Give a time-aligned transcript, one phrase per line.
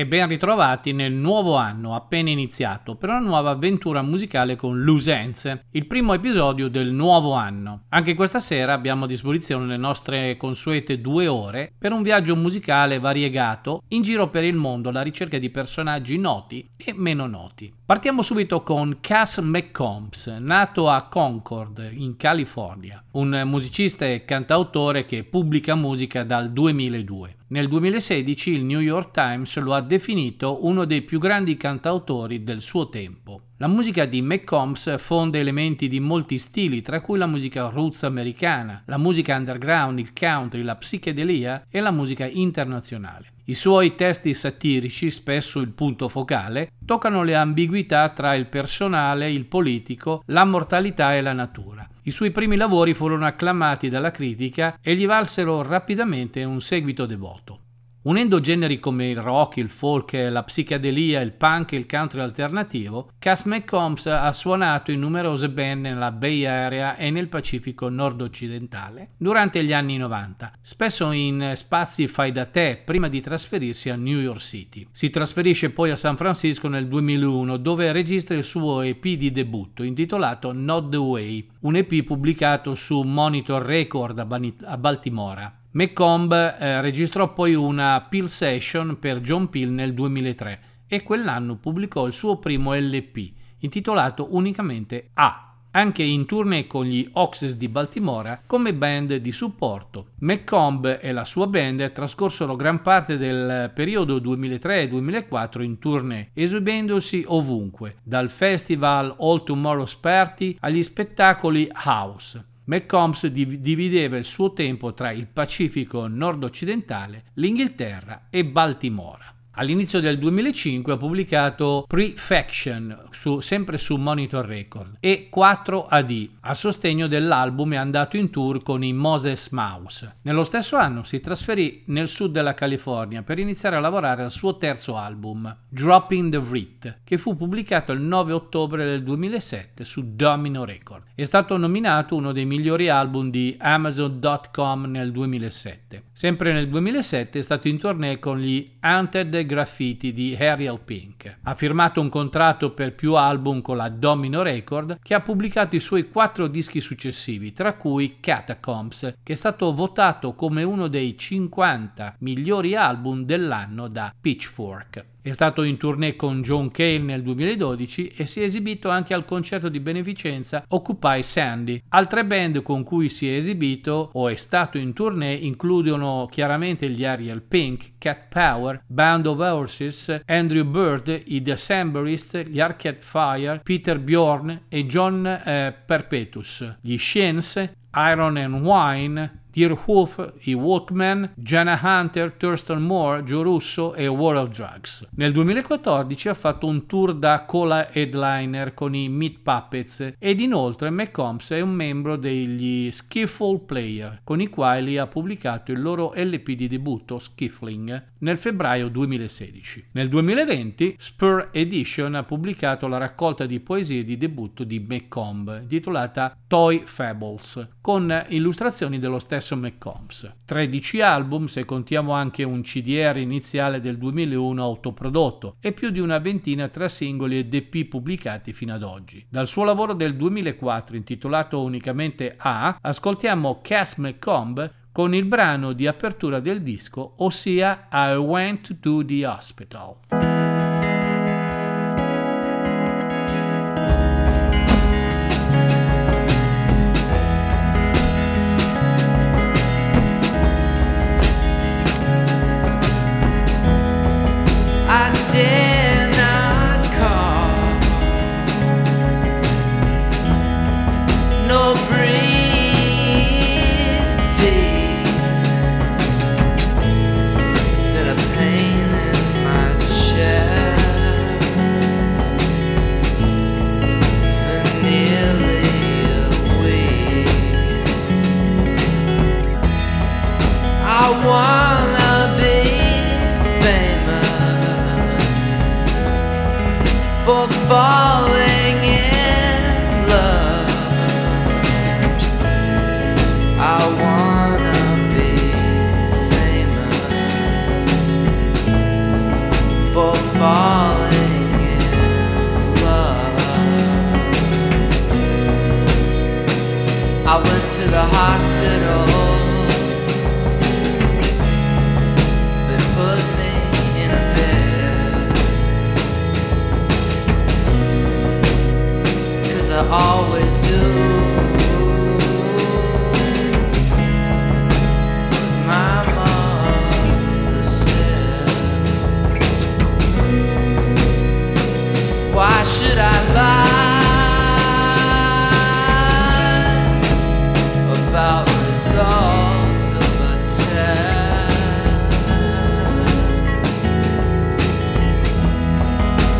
[0.00, 5.66] e ben ritrovati nel nuovo anno appena iniziato per una nuova avventura musicale con Lusenze,
[5.72, 7.82] il primo episodio del nuovo anno.
[7.90, 12.98] Anche questa sera abbiamo a disposizione le nostre consuete due ore per un viaggio musicale
[12.98, 17.70] variegato in giro per il mondo alla ricerca di personaggi noti e meno noti.
[17.84, 25.24] Partiamo subito con Cass McCombs, nato a Concord, in California, un musicista e cantautore che
[25.24, 27.34] pubblica musica dal 2002.
[27.52, 32.60] Nel 2016 il New York Times lo ha definito uno dei più grandi cantautori del
[32.60, 33.40] suo tempo.
[33.56, 38.84] La musica di McCombs fonde elementi di molti stili, tra cui la musica roots americana,
[38.86, 43.32] la musica underground, il country, la psichedelia e la musica internazionale.
[43.50, 49.44] I suoi testi satirici, spesso il punto focale, toccano le ambiguità tra il personale, il
[49.46, 51.84] politico, la mortalità e la natura.
[52.04, 57.69] I suoi primi lavori furono acclamati dalla critica e gli valsero rapidamente un seguito devoto.
[58.02, 63.10] Unendo generi come il rock, il folk, la psichedelia, il punk e il country alternativo,
[63.18, 69.62] Cass McCombs ha suonato in numerose band nella Bay Area e nel Pacifico nord-occidentale durante
[69.62, 74.40] gli anni 90, spesso in spazi fai da te prima di trasferirsi a New York
[74.40, 74.86] City.
[74.90, 79.82] Si trasferisce poi a San Francisco nel 2001 dove registra il suo EP di debutto
[79.82, 85.59] intitolato Not the Way, un EP pubblicato su Monitor Record a, Baltimora.
[85.72, 92.06] McComb eh, registrò poi una Peel Session per John Peel nel 2003 e quell'anno pubblicò
[92.06, 98.42] il suo primo LP, intitolato unicamente A, anche in tournée con gli Oxes di Baltimora
[98.44, 100.08] come band di supporto.
[100.18, 107.98] McComb e la sua band trascorsero gran parte del periodo 2003-2004 in tournée, esibendosi ovunque,
[108.02, 112.44] dal festival All Tomorrow's Party agli spettacoli house.
[112.70, 119.34] McCombs div- divideva il suo tempo tra il Pacifico nord-occidentale, l'Inghilterra e Baltimora.
[119.60, 126.54] All'inizio del 2005 ha pubblicato Prefaction, su, sempre su Monitor Record, e 4 AD, a
[126.54, 130.16] sostegno dell'album è andato in tour con i Moses Mouse.
[130.22, 134.56] Nello stesso anno si trasferì nel sud della California per iniziare a lavorare al suo
[134.56, 140.64] terzo album, Dropping the Writ, che fu pubblicato il 9 ottobre del 2007 su Domino
[140.64, 141.02] Record.
[141.14, 146.04] È stato nominato uno dei migliori album di Amazon.com nel 2007.
[146.12, 151.38] Sempre nel 2007 è stato in tournée con gli Haunted Graffiti di Ariel Pink.
[151.42, 155.80] Ha firmato un contratto per più album con la Domino Record che ha pubblicato i
[155.80, 162.14] suoi quattro dischi successivi, tra cui Catacombs, che è stato votato come uno dei 50
[162.20, 165.04] migliori album dell'anno da Pitchfork.
[165.22, 169.26] È stato in tournée con John Cale nel 2012 e si è esibito anche al
[169.26, 171.82] concerto di beneficenza Occupy Sandy.
[171.90, 177.04] Altre band con cui si è esibito o è stato in tournée includono chiaramente gli
[177.04, 184.00] Ariel Pink, Cat Power, Band of Horses, Andrew Bird, i Decemberists, gli Arcade Fire, Peter
[184.00, 191.76] Bjorn e John eh, Perpetus, gli Shanes, Iron and Wine, Dear Wolf, i Walkman, Jana
[191.82, 195.08] Hunter, Thurston Moore, Joe Russo e War of Drugs.
[195.16, 200.90] Nel 2014 ha fatto un tour da cola headliner con i Meat Puppets ed inoltre
[200.90, 206.52] McCombs è un membro degli Skiffle Player con i quali ha pubblicato il loro LP
[206.52, 209.88] di debutto Skiffling nel febbraio 2016.
[209.92, 216.36] Nel 2020 Spur Edition ha pubblicato la raccolta di poesie di debutto di McComb intitolata
[216.46, 220.32] Toy Fables con illustrazioni dello stesso stesso McCombs.
[220.44, 226.18] 13 album se contiamo anche un CDR iniziale del 2001 autoprodotto e più di una
[226.18, 229.24] ventina tra singoli ed EP pubblicati fino ad oggi.
[229.28, 235.86] Dal suo lavoro del 2004 intitolato unicamente A, ascoltiamo Cass McComb con il brano di
[235.86, 240.19] apertura del disco, ossia I Went to the Hospital.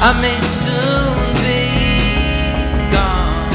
[0.03, 1.61] I may soon be
[2.91, 3.53] gone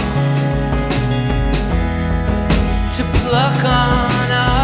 [2.94, 4.55] to pluck on.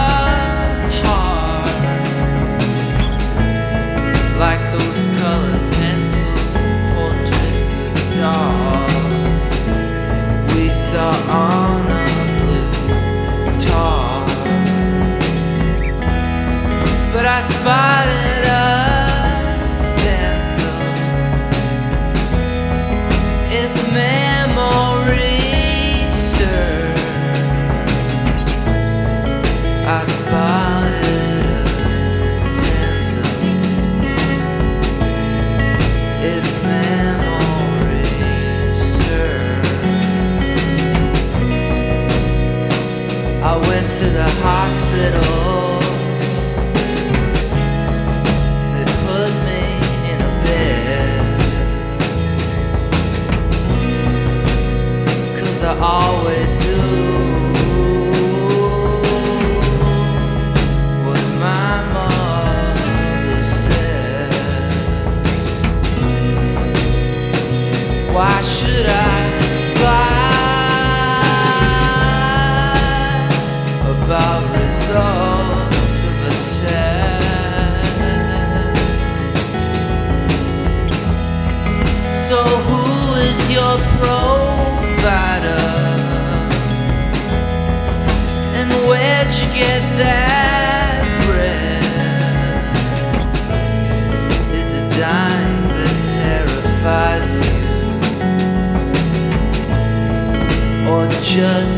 [101.32, 101.71] just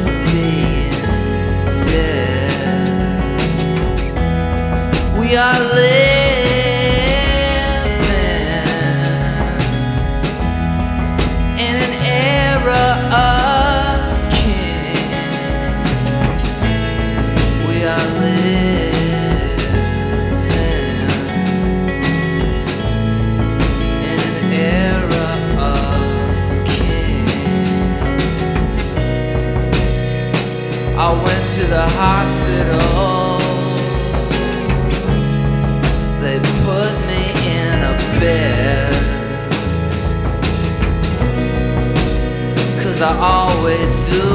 [43.06, 44.28] I always do.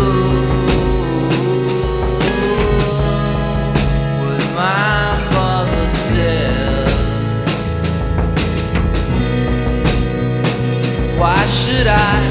[4.25, 6.93] With my mother says
[11.19, 12.28] Why should I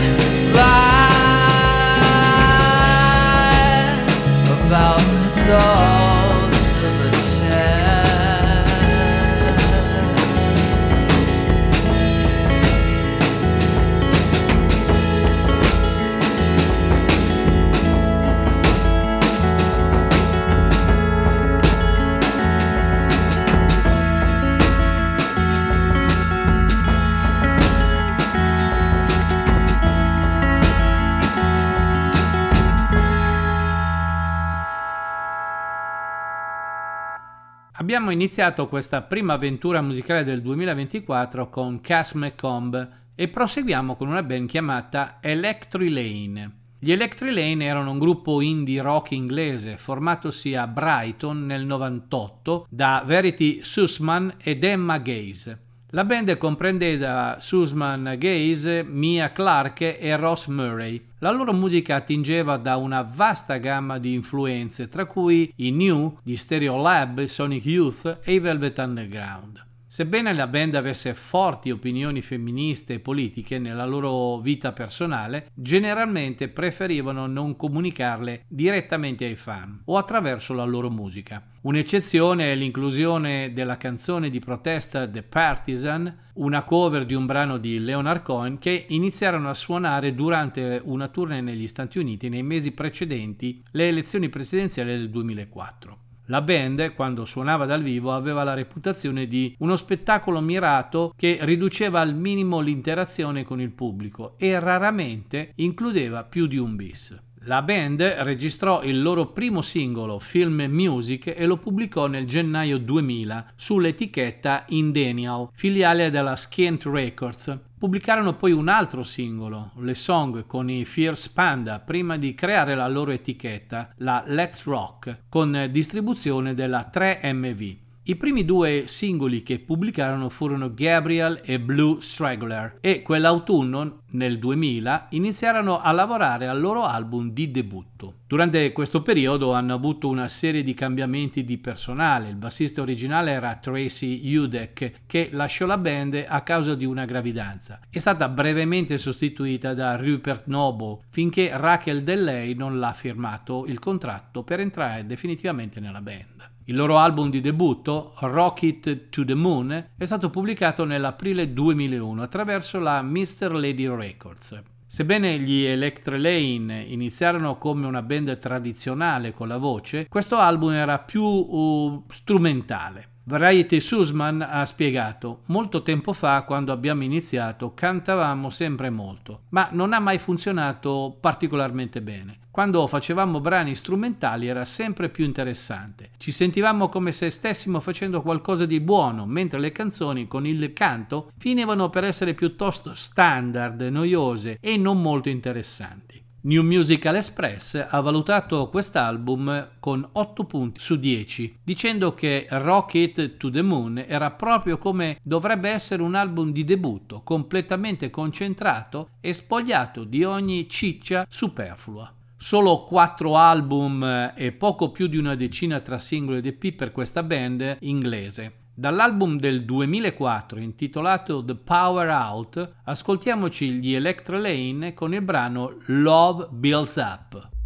[37.98, 44.22] Abbiamo iniziato questa prima avventura musicale del 2024 con Cass McComb e proseguiamo con una
[44.22, 46.58] band chiamata Electri Lane.
[46.78, 53.02] Gli Electri Lane erano un gruppo indie rock inglese formatosi a Brighton nel 98 da
[53.04, 55.67] Verity Sussman ed Emma Gaze.
[55.92, 61.02] La band comprendeva Sussman Gaze, Mia Clark e Ross Murray.
[61.20, 66.36] La loro musica attingeva da una vasta gamma di influenze, tra cui i New, gli
[66.36, 69.66] Stereolab, Sonic Youth e i Velvet Underground.
[69.90, 77.26] Sebbene la band avesse forti opinioni femministe e politiche nella loro vita personale, generalmente preferivano
[77.26, 81.42] non comunicarle direttamente ai fan o attraverso la loro musica.
[81.62, 87.80] Un'eccezione è l'inclusione della canzone di protesta The Partisan, una cover di un brano di
[87.80, 93.64] Leonard Cohen che iniziarono a suonare durante una tournée negli Stati Uniti nei mesi precedenti
[93.72, 96.00] le elezioni presidenziali del 2004.
[96.30, 102.02] La band, quando suonava dal vivo, aveva la reputazione di uno spettacolo mirato che riduceva
[102.02, 107.27] al minimo l'interazione con il pubblico e raramente includeva più di un bis.
[107.42, 113.54] La band registrò il loro primo singolo, Film Music, e lo pubblicò nel gennaio 2000
[113.56, 117.58] sull'etichetta Indenial, filiale della Skint Records.
[117.78, 122.88] Pubblicarono poi un altro singolo, Le Song, con i Fierce Panda, prima di creare la
[122.88, 127.86] loro etichetta, la Let's Rock, con distribuzione della 3MV.
[128.10, 135.08] I primi due singoli che pubblicarono furono Gabriel e Blue Straggler e quell'autunno, nel 2000,
[135.10, 138.20] iniziarono a lavorare al loro album di debutto.
[138.26, 142.30] Durante questo periodo hanno avuto una serie di cambiamenti di personale.
[142.30, 147.82] Il bassista originale era Tracy Udek, che lasciò la band a causa di una gravidanza.
[147.90, 154.44] È stata brevemente sostituita da Rupert Noble finché Rachel Delley non l'ha firmato il contratto
[154.44, 156.56] per entrare definitivamente nella band.
[156.70, 162.78] Il loro album di debutto, Rocket to the Moon, è stato pubblicato nell'aprile 2001 attraverso
[162.80, 163.54] la Mr.
[163.54, 164.62] Lady Records.
[164.86, 171.00] Sebbene gli Electre Lane iniziarono come una band tradizionale con la voce, questo album era
[171.00, 173.12] più uh, strumentale.
[173.30, 179.92] Variety Sussman ha spiegato: Molto tempo fa, quando abbiamo iniziato, cantavamo sempre molto, ma non
[179.92, 182.38] ha mai funzionato particolarmente bene.
[182.50, 186.12] Quando facevamo brani strumentali era sempre più interessante.
[186.16, 191.30] Ci sentivamo come se stessimo facendo qualcosa di buono, mentre le canzoni con il canto
[191.38, 196.27] finivano per essere piuttosto standard, noiose e non molto interessanti.
[196.42, 203.50] New Musical Express ha valutato quest'album con 8 punti su 10, dicendo che Rocket to
[203.50, 210.04] the Moon era proprio come dovrebbe essere un album di debutto, completamente concentrato e spogliato
[210.04, 212.14] di ogni ciccia superflua.
[212.38, 217.24] Solo quattro album e poco più di una decina tra singoli ed EP per questa
[217.24, 218.67] band inglese.
[218.80, 226.50] Dall'album del 2004 intitolato The Power Out, ascoltiamoci gli Electra Lane con il brano Love
[226.52, 227.57] Builds Up.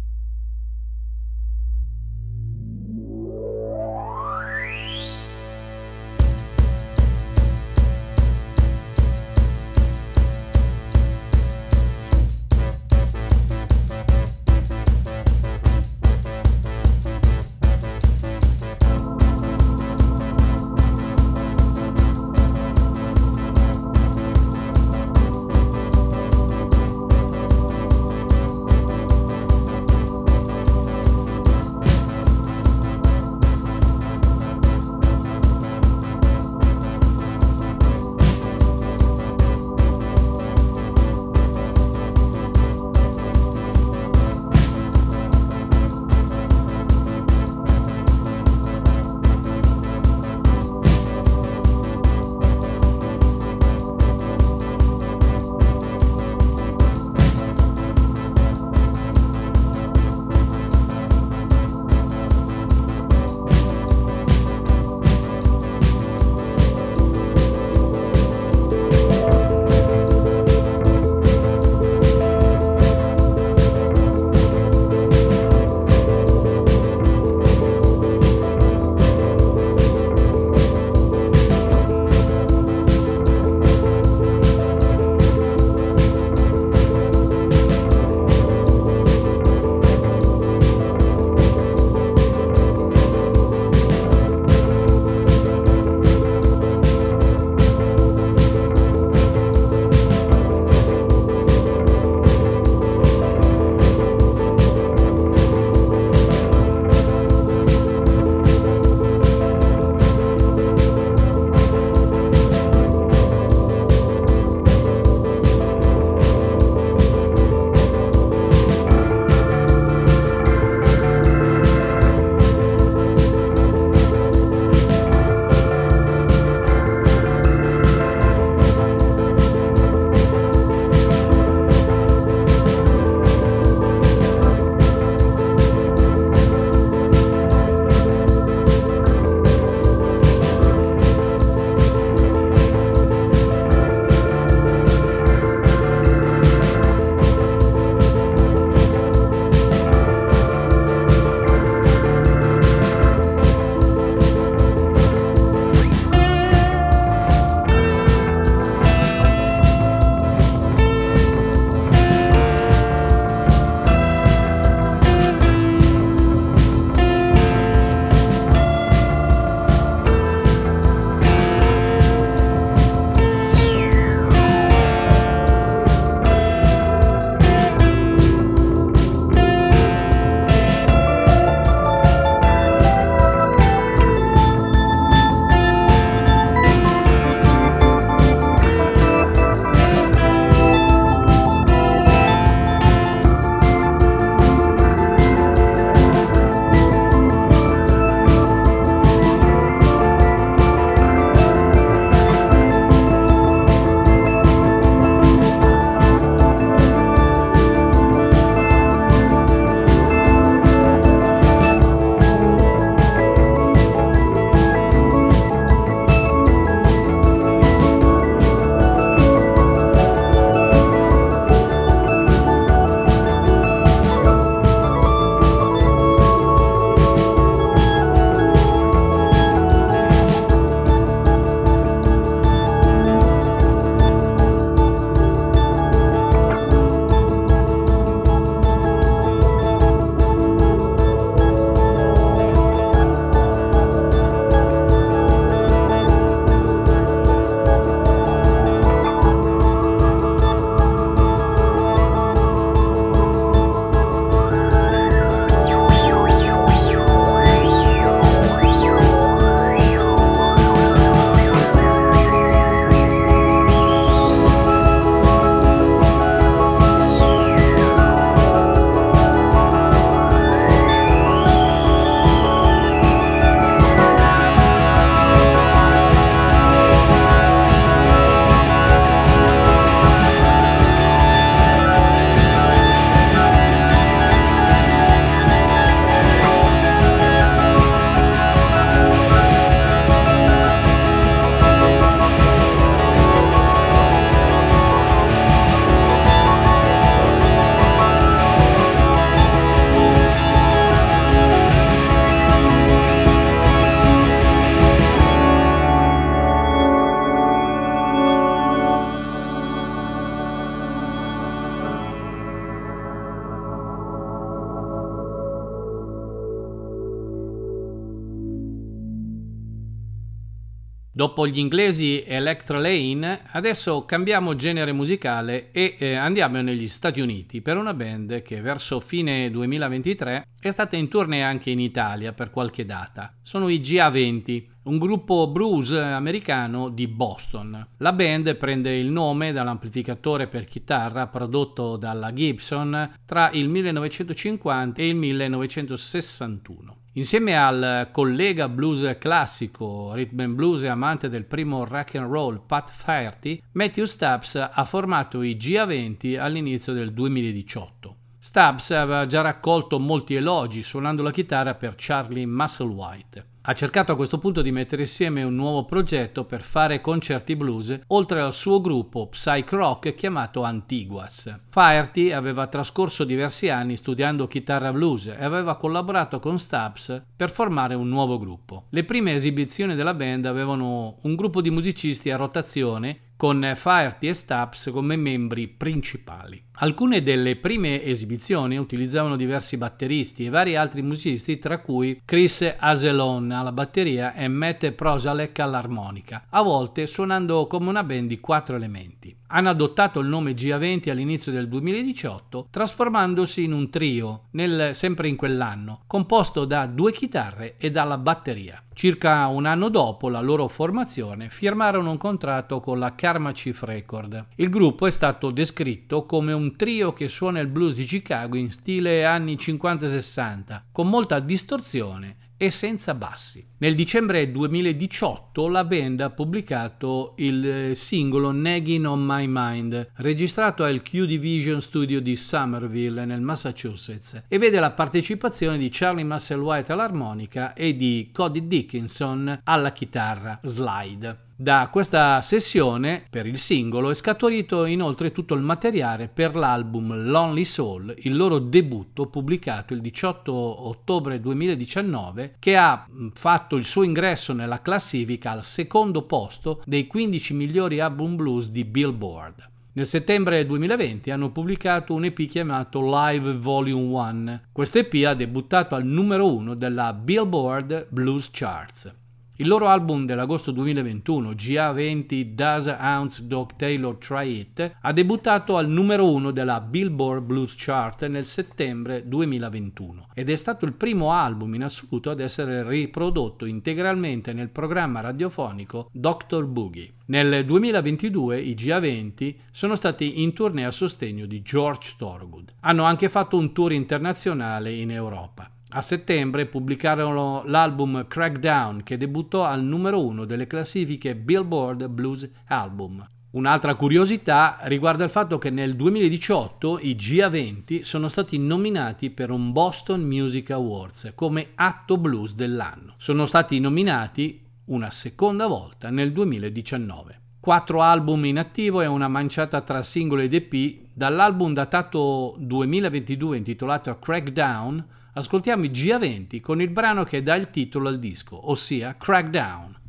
[321.32, 327.62] Dopo gli inglesi Electra Lane, adesso cambiamo genere musicale e eh, andiamo negli Stati Uniti
[327.62, 332.50] per una band che verso fine 2023 è stata in tournée anche in Italia per
[332.50, 333.34] qualche data.
[333.40, 337.82] Sono i GA20, un gruppo blues americano di Boston.
[337.96, 345.08] La band prende il nome dall'amplificatore per chitarra prodotto dalla Gibson tra il 1950 e
[345.08, 347.01] il 1961.
[347.14, 352.64] Insieme al collega blues classico, rhythm and blues e amante del primo rock and roll
[352.64, 358.16] Pat Faherty, Matthew Stubbs ha formato i GA20 all'inizio del 2018.
[358.38, 363.46] Stubbs aveva già raccolto molti elogi suonando la chitarra per Charlie Musselwhite.
[363.64, 367.96] Ha cercato a questo punto di mettere insieme un nuovo progetto per fare concerti blues,
[368.08, 371.60] oltre al suo gruppo psych rock chiamato Antiguas.
[371.68, 377.94] Faherty aveva trascorso diversi anni studiando chitarra blues e aveva collaborato con Stubbs per formare
[377.94, 378.86] un nuovo gruppo.
[378.88, 384.34] Le prime esibizioni della band avevano un gruppo di musicisti a rotazione con Faherty e
[384.34, 386.64] Stubbs come membri principali.
[386.82, 393.52] Alcune delle prime esibizioni utilizzavano diversi batteristi e vari altri musicisti, tra cui Chris Aselon
[393.52, 399.32] alla batteria e Matt Prosalek all'armonica, a volte suonando come una band di quattro elementi
[399.54, 405.36] hanno adottato il nome GA20 all'inizio del 2018, trasformandosi in un trio, nel, sempre in
[405.36, 408.82] quell'anno, composto da due chitarre e dalla batteria.
[408.94, 414.46] Circa un anno dopo la loro formazione firmarono un contratto con la Karma Chief Record.
[414.56, 418.70] Il gruppo è stato descritto come un trio che suona il blues di Chicago in
[418.72, 423.71] stile anni 50-60, con molta distorsione e senza bassi.
[423.82, 430.84] Nel dicembre 2018 la band ha pubblicato il eh, singolo Nagging on My Mind, registrato
[430.84, 436.92] al Q Division Studio di Somerville nel Massachusetts e vede la partecipazione di Charlie Musselwhite
[436.92, 441.50] all'armonica e di Cody Dickinson alla chitarra slide.
[441.62, 447.64] Da questa sessione per il singolo è scaturito inoltre tutto il materiale per l'album Lonely
[447.64, 454.52] Soul, il loro debutto pubblicato il 18 ottobre 2019 che ha fatto il suo ingresso
[454.52, 459.70] nella classifica al secondo posto dei 15 migliori album blues di Billboard.
[459.94, 464.60] Nel settembre 2020 hanno pubblicato un EP chiamato Live Volume 1.
[464.72, 469.21] Questo EP ha debuttato al numero 1 della Billboard Blues Charts.
[469.56, 475.90] Il loro album dell'agosto 2021, GA20 Does Ounce Dog Taylor Try It, ha debuttato al
[475.90, 481.74] numero 1 della Billboard Blues Chart nel settembre 2021 ed è stato il primo album
[481.74, 486.64] in assoluto ad essere riprodotto integralmente nel programma radiofonico Dr.
[486.64, 487.12] Boogie.
[487.26, 492.72] Nel 2022 i GA20 sono stati in tournée a sostegno di George Thorogood.
[492.80, 495.70] Hanno anche fatto un tour internazionale in Europa.
[495.94, 503.22] A settembre pubblicarono l'album Crackdown che debuttò al numero uno delle classifiche Billboard Blues Album.
[503.50, 509.70] Un'altra curiosità riguarda il fatto che nel 2018 i GA20 sono stati nominati per un
[509.72, 513.12] Boston Music Awards come atto blues dell'anno.
[513.18, 517.40] Sono stati nominati una seconda volta nel 2019.
[517.60, 524.18] Quattro album in attivo e una manciata tra singoli ed EP dall'album datato 2022 intitolato
[524.18, 530.00] Crackdown ascoltiamo i GA20 con il brano che dà il titolo al disco, ossia Crackdown.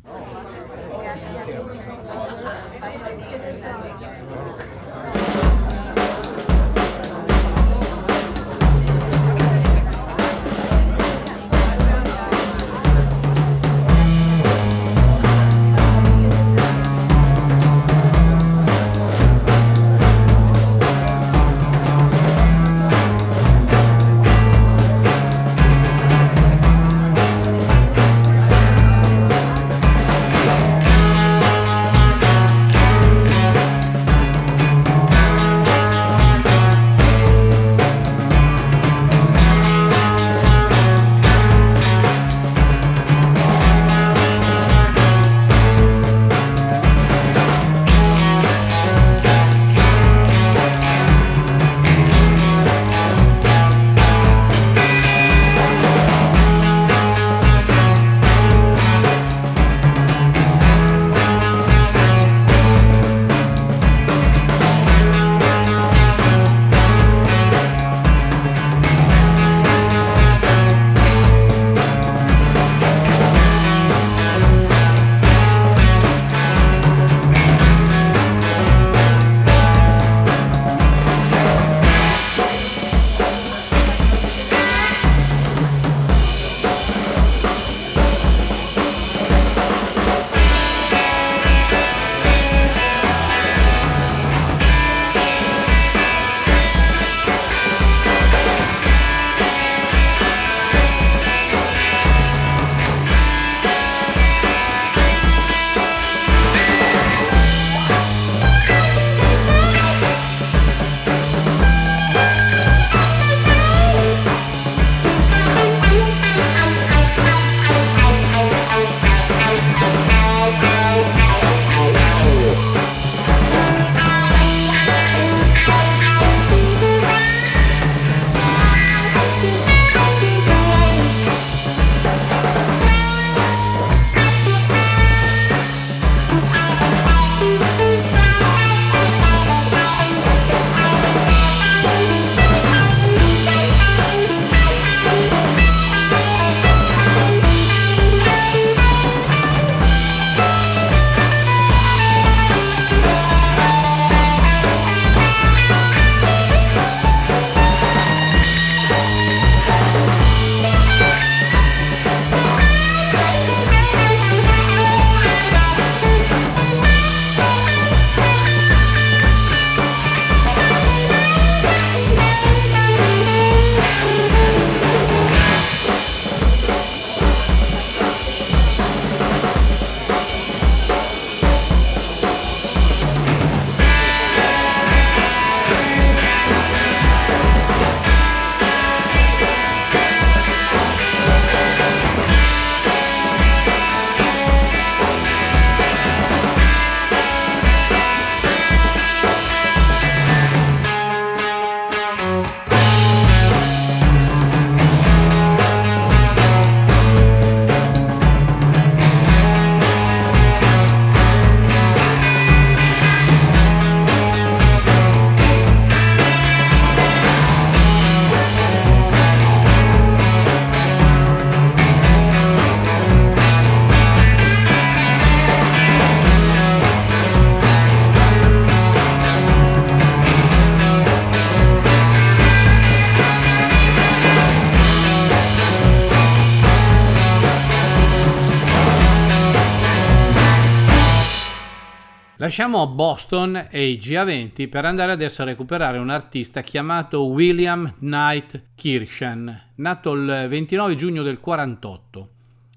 [242.56, 248.66] Lasciamo Boston e i GA20 per andare adesso a recuperare un artista chiamato William Knight
[248.76, 252.30] Kirschen, nato il 29 giugno del 48,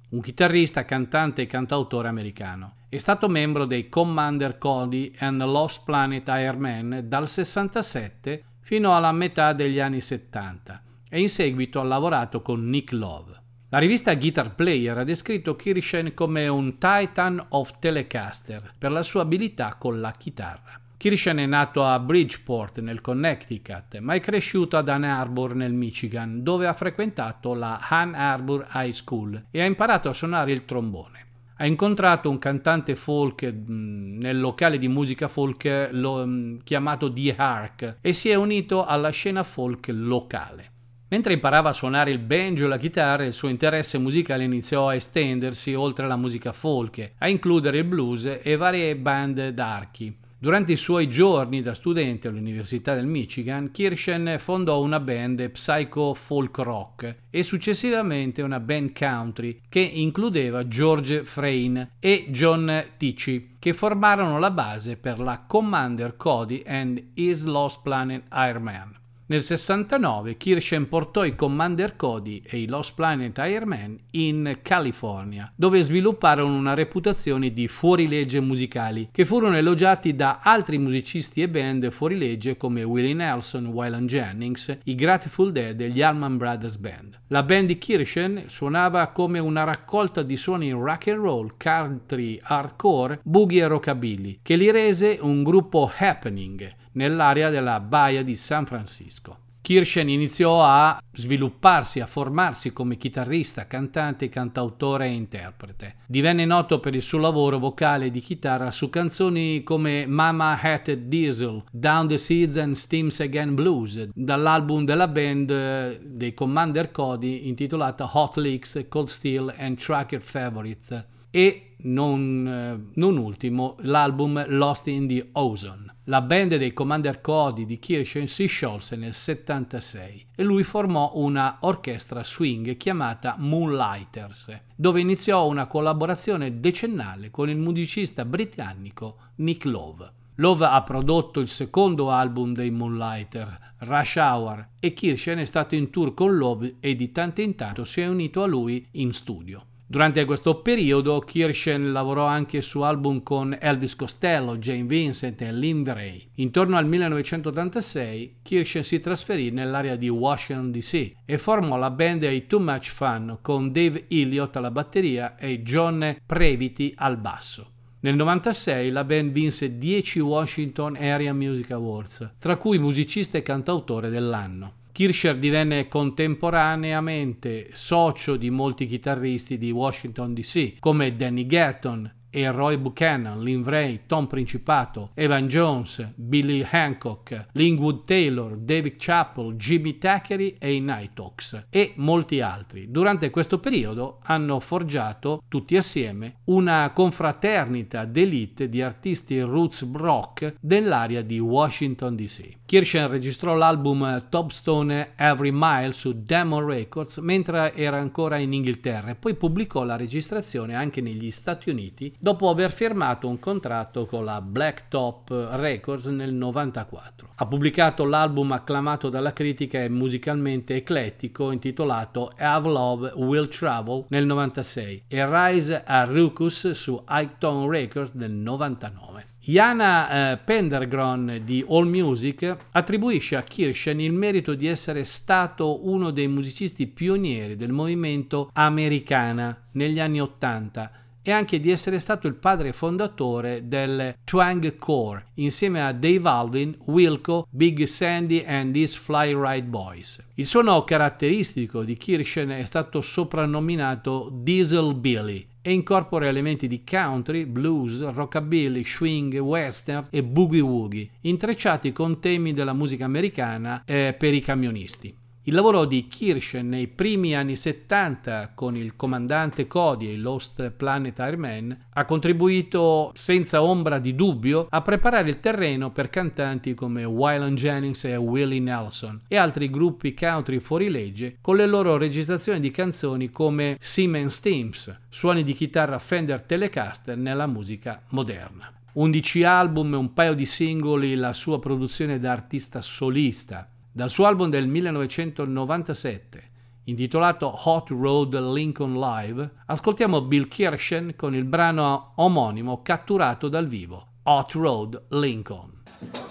[0.09, 2.77] un chitarrista, cantante e cantautore americano.
[2.89, 9.53] È stato membro dei Commander Cody and Lost Planet Airmen dal 67 fino alla metà
[9.53, 13.41] degli anni 70 e in seguito ha lavorato con Nick Love.
[13.77, 19.21] La rivista Guitar Player ha descritto Kirschen come un Titan of Telecaster per la sua
[19.21, 20.81] abilità con la chitarra.
[20.97, 26.41] Kirschen è nato a Bridgeport nel Connecticut, ma è cresciuto ad Ann Arbor nel Michigan,
[26.41, 31.27] dove ha frequentato la Ann Arbor High School e ha imparato a suonare il trombone.
[31.57, 37.35] Ha incontrato un cantante folk mh, nel locale di musica folk lo, mh, chiamato The
[37.35, 40.71] Hark e si è unito alla scena folk locale.
[41.09, 44.95] Mentre imparava a suonare il banjo e la chitarra, il suo interesse musicale iniziò a
[44.95, 50.25] estendersi oltre la musica folk, a includere il blues e varie band d'archi.
[50.39, 56.57] Durante i suoi giorni da studente all'Università del Michigan, Kirschen fondò una band psycho folk
[56.59, 64.37] rock e successivamente una band country che includeva George Frayne e John Tichy, che formarono
[64.37, 68.96] la base per la Commander Cody and His Lost Planet Airman.
[69.29, 75.81] Nel 69 Kirchen portò i Commander Cody e i Lost Planet Airmen in California, dove
[75.81, 82.55] svilupparono una reputazione di fuorilegge musicali, che furono elogiati da altri musicisti e band fuorilegge
[82.55, 87.19] come Willie Nelson, Wyland Jennings, i Grateful Dead e gli Allman Brothers Band.
[87.27, 93.19] La band di Kirchen suonava come una raccolta di suoni rock and roll, country, hardcore,
[93.23, 99.45] boogie e rockabilly, che li rese un gruppo happening nell'area della baia di San Francisco.
[99.61, 105.95] Kirschen iniziò a svilupparsi, a formarsi come chitarrista, cantante, cantautore e interprete.
[106.07, 111.63] Divenne noto per il suo lavoro vocale di chitarra su canzoni come Mama Hatted Diesel,
[111.69, 118.09] Down the Seeds and Steams Again Blues, dall'album della band eh, dei Commander Cody intitolata
[118.13, 125.07] Hot Licks, Cold Steel and Tracker Favorites e non, eh, non ultimo l'album Lost in
[125.07, 125.95] the Ozone.
[126.05, 131.57] La band dei Commander Cody di Kirchen si sciolse nel 76 e lui formò una
[131.61, 140.11] orchestra swing chiamata Moonlighters, dove iniziò una collaborazione decennale con il musicista britannico Nick Love.
[140.35, 145.89] Love ha prodotto il secondo album dei Moonlighter, Rush Hour, e Kirchen è stato in
[145.89, 149.65] tour con Love e di tanto in tanto si è unito a lui in studio.
[149.89, 155.83] Durante questo periodo Kirschen lavorò anche su album con Elvis Costello, Jane Vincent e Lynn
[155.83, 156.27] Bray.
[156.35, 162.47] Intorno al 1986 Kirschen si trasferì nell'area di Washington DC e formò la band ai
[162.47, 167.71] Too Much Fun con Dave Elliott alla batteria e John Previti al basso.
[168.01, 174.09] Nel 1996 la band vinse 10 Washington Area Music Awards, tra cui musicista e cantautore
[174.09, 174.73] dell'anno.
[174.97, 182.77] Kircher divenne contemporaneamente socio di molti chitarristi di Washington DC, come Danny Gatton, e Roy
[182.77, 190.55] Buchanan, Lynn Vray, Tom Principato, Evan Jones, Billy Hancock, Linwood Taylor, David Chappell, Jimmy Thackeray
[190.57, 192.89] e i Nighthawks e molti altri.
[192.89, 201.21] Durante questo periodo hanno forgiato tutti assieme una confraternita d'elite di artisti roots rock dell'area
[201.21, 202.56] di Washington DC.
[202.67, 209.15] Kirchen registrò l'album Topstone Every Mile su Demon Records mentre era ancora in Inghilterra e
[209.15, 214.41] poi pubblicò la registrazione anche negli Stati Uniti dopo aver firmato un contratto con la
[214.41, 217.29] Blacktop Records nel 94.
[217.35, 224.25] Ha pubblicato l'album acclamato dalla critica e musicalmente eclettico intitolato Have Love Will Travel nel
[224.25, 229.35] 96 e Rise a Rucus su Icton Records nel 99.
[229.49, 236.27] Jana eh, Pendergron di AllMusic attribuisce a Kirschen il merito di essere stato uno dei
[236.27, 242.73] musicisti pionieri del movimento americana negli anni Ottanta e anche di essere stato il padre
[242.73, 249.67] fondatore del Twang Core insieme a Dave Alvin, Wilco, Big Sandy and His Fly Ride
[249.67, 250.25] Boys.
[250.35, 257.45] Il suono caratteristico di Kirschen è stato soprannominato Diesel Billy e incorpora elementi di country,
[257.45, 264.33] blues, rockabilly, swing, western e boogie woogie, intrecciati con temi della musica americana eh, per
[264.33, 265.13] i camionisti.
[265.47, 270.71] Il lavoro di Kirschen nei primi anni 70 con il comandante Cody e i Lost
[270.71, 277.05] Planet Airmen ha contribuito senza ombra di dubbio a preparare il terreno per cantanti come
[277.05, 282.71] Wyland Jennings e Willie Nelson e altri gruppi country fuorilegge con le loro registrazioni di
[282.71, 288.69] canzoni come Siemens Teams, suoni di chitarra Fender Telecaster nella musica moderna.
[288.91, 293.69] 11 album e un paio di singoli la sua produzione da artista solista.
[293.97, 296.49] Dal suo album del 1997,
[296.83, 304.19] intitolato Hot Road Lincoln Live, ascoltiamo Bill Kirschen con il brano omonimo catturato dal vivo,
[304.21, 305.81] Hot Road Lincoln.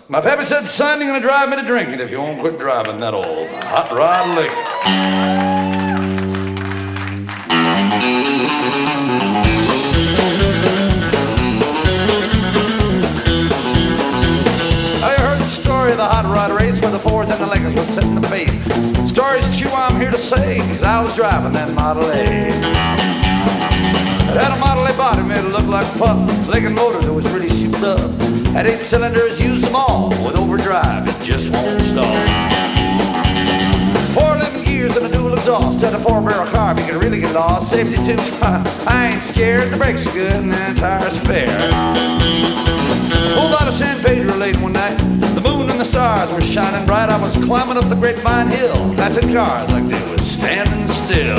[0.06, 3.00] My pappy said, son, you're gonna drive me to drinking if you won't quit driving
[3.00, 5.66] that old hot rod Lincoln.
[15.96, 18.50] the hot rod race where the Fords and the Was setting the pace.
[19.10, 22.24] Stories true I'm here to say, cause I was driving that Model A.
[24.36, 26.48] It had a Model A body, made it look like a pup.
[26.48, 28.10] Lincoln motor that was really souped up.
[28.52, 30.08] Had eight cylinders, used them all.
[30.24, 32.06] With overdrive, it just won't stop.
[34.14, 35.82] Four living gears and a dual exhaust.
[35.82, 37.68] Had a four barrel carb, you can really get lost.
[37.70, 39.70] Safety tubes, I ain't scared.
[39.70, 41.48] The brakes are good and the tires fair.
[43.36, 45.15] Pulled out of San Pedro late one night.
[45.46, 47.08] The moon and the stars were shining bright.
[47.08, 51.38] I was climbing up the Grapevine Hill, passing cars like they were standing still.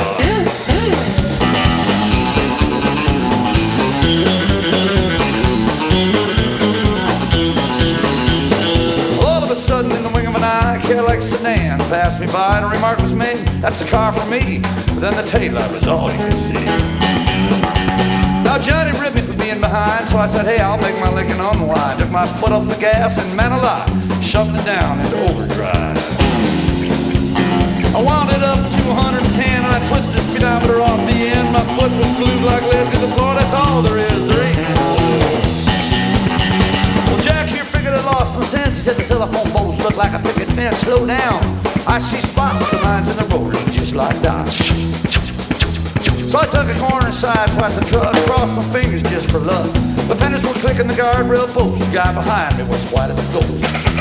[9.26, 12.56] All of a sudden, in the wing of an eye, Cadillac sedan passed me by,
[12.56, 15.86] and a remark was made, "That's a car for me." But then the taillight was
[15.86, 17.87] all you could see.
[18.48, 21.38] Now Johnny ripped me for being behind, so I said, hey, I'll make my licking
[21.38, 21.98] on the line.
[21.98, 23.92] Took my foot off the gas and man alive,
[24.24, 26.00] shoved it down into overdrive.
[27.92, 31.52] I wound it up to 110 and I twisted the speedometer off the end.
[31.52, 34.80] My foot was glued like lead to the floor, that's all there is, there ain't.
[37.04, 38.78] Well, Jack here figured I lost my sense.
[38.78, 40.78] He said the telephone poles look like a picket fence.
[40.78, 41.44] Slow down.
[41.86, 45.17] I see spots, the lines in the road just like dots.
[46.28, 49.72] So I took a corner side, swiped the truck, crossed my fingers just for luck.
[50.08, 51.80] The fenders were clicking the guardrail post.
[51.80, 53.97] The guy behind me was white as a ghost.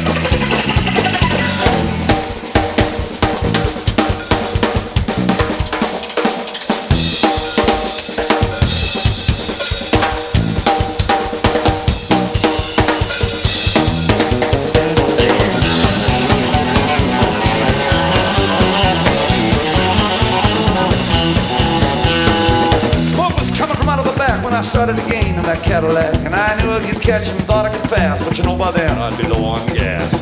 [24.78, 26.14] Started to gain in that Cadillac.
[26.24, 28.22] And I knew I could catch him, thought I could pass.
[28.22, 30.14] But you know, by then I'd be low on gas.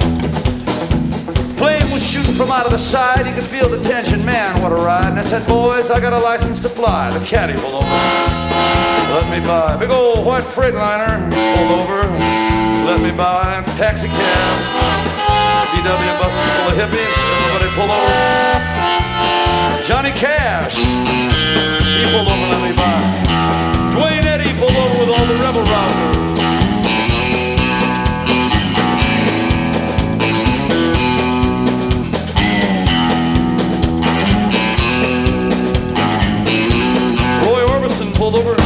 [1.59, 3.27] Flame was shooting from out of the side.
[3.27, 4.23] You could feel the tension.
[4.23, 5.09] Man, what a ride.
[5.09, 7.11] And I said, boys, I got a license to fly.
[7.11, 7.99] The caddy pulled over.
[9.11, 9.75] Let me by.
[9.75, 12.07] Big old white Freightliner pulled over.
[12.87, 13.59] Let me by.
[13.75, 14.63] Taxi cabs.
[15.75, 17.11] VW buses full of hippies.
[17.43, 18.07] Everybody pull over.
[19.83, 20.79] Johnny Cash.
[20.79, 22.47] He pulled over.
[22.55, 23.24] Let me by
[25.27, 26.25] the rebel road.
[38.15, 38.64] pulled over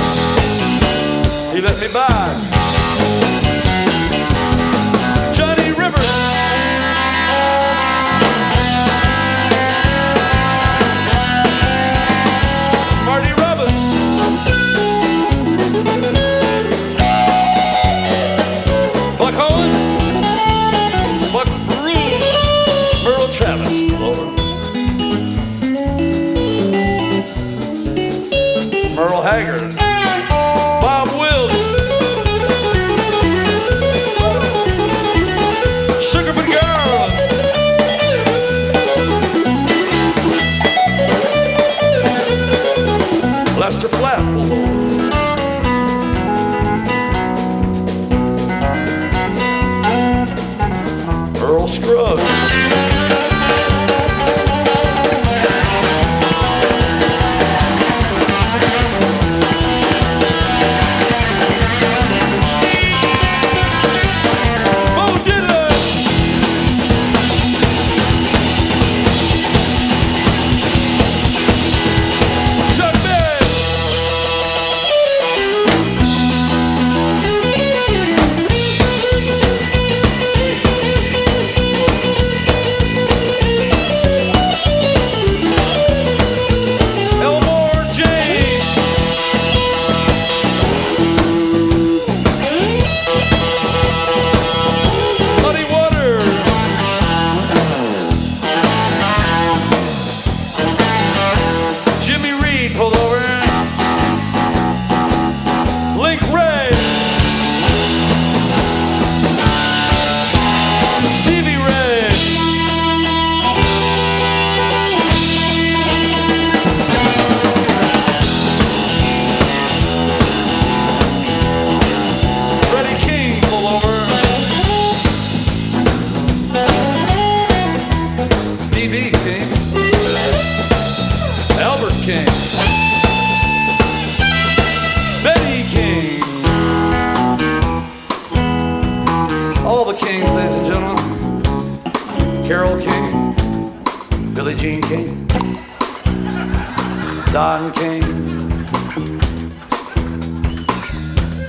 [147.49, 148.03] Don King,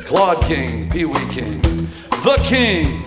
[0.07, 1.61] Claude King, Pee Wee King,
[2.25, 3.05] The King.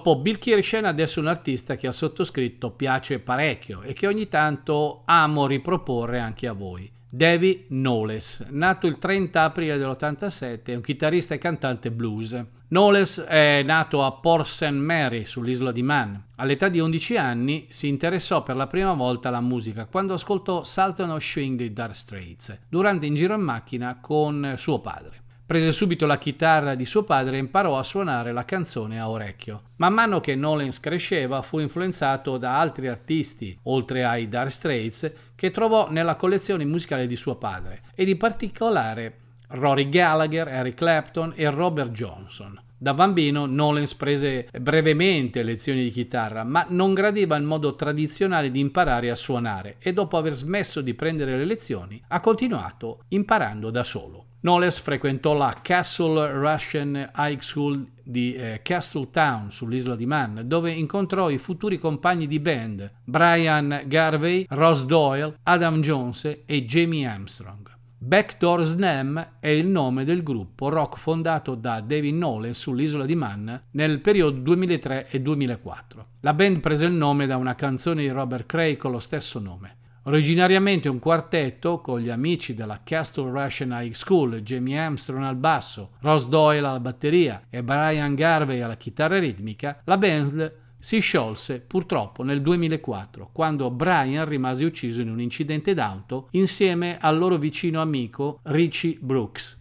[0.00, 5.02] Dopo Bill Kirchen adesso un artista che al sottoscritto piace parecchio e che ogni tanto
[5.04, 6.90] amo riproporre anche a voi.
[7.10, 12.42] Davy Knowles, nato il 30 aprile dell'87, è un chitarrista e cantante blues.
[12.68, 14.70] Knowles è nato a Port St.
[14.70, 16.28] Mary sull'isola di Man.
[16.36, 21.10] All'età di 11 anni si interessò per la prima volta alla musica quando ascoltò Sultan
[21.10, 25.19] of Swing dei Dark Straits durante un giro in macchina con suo padre.
[25.50, 29.62] Prese subito la chitarra di suo padre e imparò a suonare la canzone a orecchio.
[29.78, 35.50] Man mano che Nolens cresceva fu influenzato da altri artisti, oltre ai Dark Straits, che
[35.50, 39.16] trovò nella collezione musicale di suo padre, ed in particolare
[39.48, 42.69] Rory Gallagher, Eric Clapton e Robert Johnson.
[42.82, 48.58] Da bambino Nolens prese brevemente lezioni di chitarra, ma non gradiva il modo tradizionale di
[48.58, 53.82] imparare a suonare e dopo aver smesso di prendere le lezioni ha continuato imparando da
[53.82, 54.24] solo.
[54.40, 61.28] Knowles frequentò la Castle Russian High School di eh, Castletown sull'isola di Man, dove incontrò
[61.28, 67.69] i futuri compagni di band Brian Garvey, Ross Doyle, Adam Jones e Jamie Armstrong.
[68.02, 73.64] Backdoor Slam è il nome del gruppo rock fondato da David Knowles sull'isola di Man
[73.72, 76.06] nel periodo 2003 e 2004.
[76.20, 79.76] La band prese il nome da una canzone di Robert Cray con lo stesso nome.
[80.04, 85.90] Originariamente un quartetto con gli amici della Castle Russian High School, Jamie Armstrong al basso,
[86.00, 92.24] Ross Doyle alla batteria e Brian Garvey alla chitarra ritmica, la band si sciolse purtroppo
[92.24, 98.40] nel 2004 quando Brian rimase ucciso in un incidente d'auto insieme al loro vicino amico
[98.44, 99.58] Richie Brooks.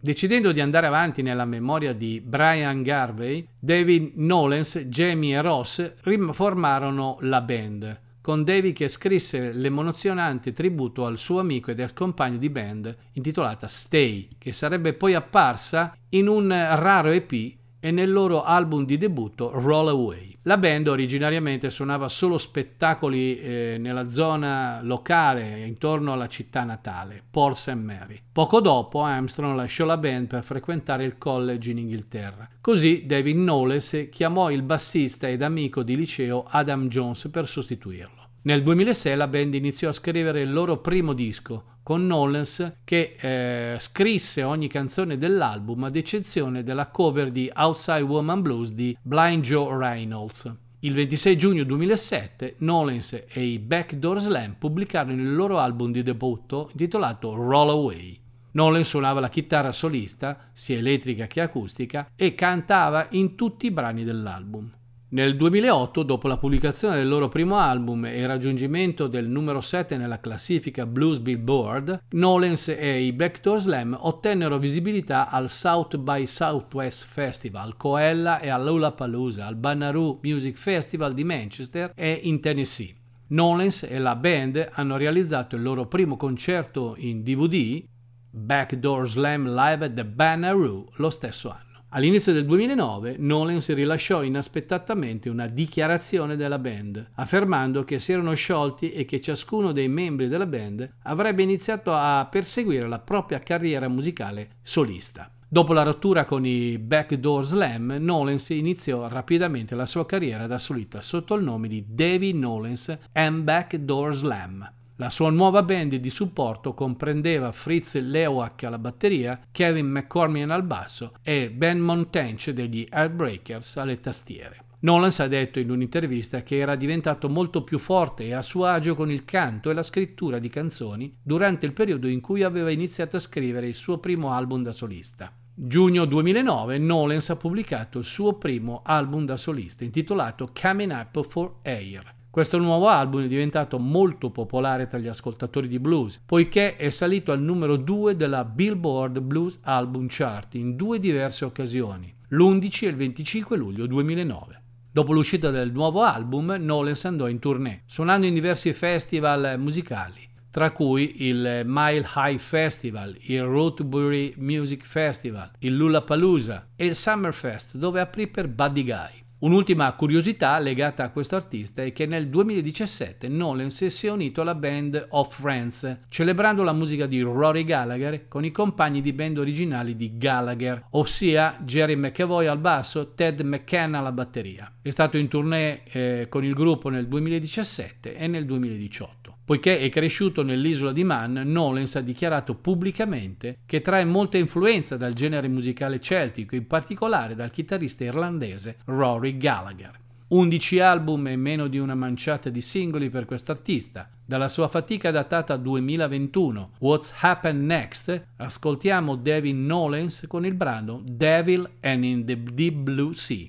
[0.00, 7.18] Decidendo di andare avanti nella memoria di Brian Garvey, David Nolens, Jamie e Ross riformarono
[7.20, 12.50] la band con Davy che scrisse l'emozionante tributo al suo amico ed ex compagno di
[12.50, 17.32] band intitolata Stay, che sarebbe poi apparsa in un raro EP
[17.80, 20.29] e nel loro album di debutto Roll Away.
[20.44, 27.56] La band originariamente suonava solo spettacoli eh, nella zona locale intorno alla città natale, Port
[27.56, 27.74] St.
[27.74, 28.18] Mary.
[28.32, 32.48] Poco dopo Armstrong lasciò la band per frequentare il college in Inghilterra.
[32.58, 38.28] Così David Knowles chiamò il bassista ed amico di liceo Adam Jones per sostituirlo.
[38.42, 43.78] Nel 2006 la band iniziò a scrivere il loro primo disco, con Nolens che eh,
[43.78, 49.76] scrisse ogni canzone dell'album ad eccezione della cover di Outside Woman Blues di Blind Joe
[49.76, 50.54] Reynolds.
[50.80, 56.68] Il 26 giugno 2007 Nolens e i Backdoor Slam pubblicarono il loro album di debutto
[56.72, 58.20] intitolato Roll Away.
[58.52, 64.02] Nolan suonava la chitarra solista, sia elettrica che acustica, e cantava in tutti i brani
[64.02, 64.72] dell'album.
[65.12, 69.96] Nel 2008, dopo la pubblicazione del loro primo album e il raggiungimento del numero 7
[69.96, 77.06] nella classifica Blues Billboard, Nolens e i Backdoor Slam ottennero visibilità al South by Southwest
[77.08, 82.94] Festival, Coella e all'Ulapalooza, al Bonnaroo Music Festival di Manchester e in Tennessee.
[83.30, 87.82] Nolens e la band hanno realizzato il loro primo concerto in DVD,
[88.30, 91.69] Backdoor Slam Live at the Bonnaroo, lo stesso anno.
[91.92, 98.32] All'inizio del 2009 Nolan si rilasciò inaspettatamente una dichiarazione della band, affermando che si erano
[98.34, 103.88] sciolti e che ciascuno dei membri della band avrebbe iniziato a perseguire la propria carriera
[103.88, 105.28] musicale solista.
[105.48, 111.00] Dopo la rottura con i Backdoor Slam, Nolens iniziò rapidamente la sua carriera da solista
[111.00, 114.74] sotto il nome di Davy Nolens and Backdoor Slam.
[115.00, 121.14] La sua nuova band di supporto comprendeva Fritz Lewak alla batteria, Kevin McCormick al basso
[121.22, 124.64] e Ben Montench degli Heartbreakers alle tastiere.
[124.80, 128.94] Nolans ha detto in un'intervista che era diventato molto più forte e a suo agio
[128.94, 133.16] con il canto e la scrittura di canzoni durante il periodo in cui aveva iniziato
[133.16, 135.34] a scrivere il suo primo album da solista.
[135.54, 141.60] Giugno 2009 Nolans ha pubblicato il suo primo album da solista intitolato Coming Up for
[141.62, 142.18] Air.
[142.30, 147.32] Questo nuovo album è diventato molto popolare tra gli ascoltatori di blues, poiché è salito
[147.32, 152.94] al numero 2 della Billboard Blues Album Chart in due diverse occasioni, l'11 e il
[152.94, 154.62] 25 luglio 2009.
[154.92, 160.70] Dopo l'uscita del nuovo album, Nolens andò in tournée, suonando in diversi festival musicali, tra
[160.70, 167.98] cui il Mile High Festival, il Rootbury Music Festival, il Lollapalooza e il Summerfest, dove
[167.98, 169.19] aprì per Buddy Guy.
[169.40, 174.54] Un'ultima curiosità legata a questo artista è che nel 2017 Nolens si è unito alla
[174.54, 179.96] band Of Friends, celebrando la musica di Rory Gallagher con i compagni di band originali
[179.96, 184.74] di Gallagher, ossia Jerry McAvoy al basso, Ted McCann alla batteria.
[184.82, 189.19] È stato in tournée eh, con il gruppo nel 2017 e nel 2018.
[189.50, 195.12] Poiché è cresciuto nell'isola di Man, Nolens ha dichiarato pubblicamente che trae molta influenza dal
[195.12, 199.98] genere musicale celtico, in particolare dal chitarrista irlandese Rory Gallagher.
[200.28, 204.08] 11 album e meno di una manciata di singoli per quest'artista.
[204.24, 211.68] Dalla sua fatica datata 2021, What's Happened Next, ascoltiamo David Nolens con il brano Devil
[211.80, 213.48] and in the Deep Blue Sea.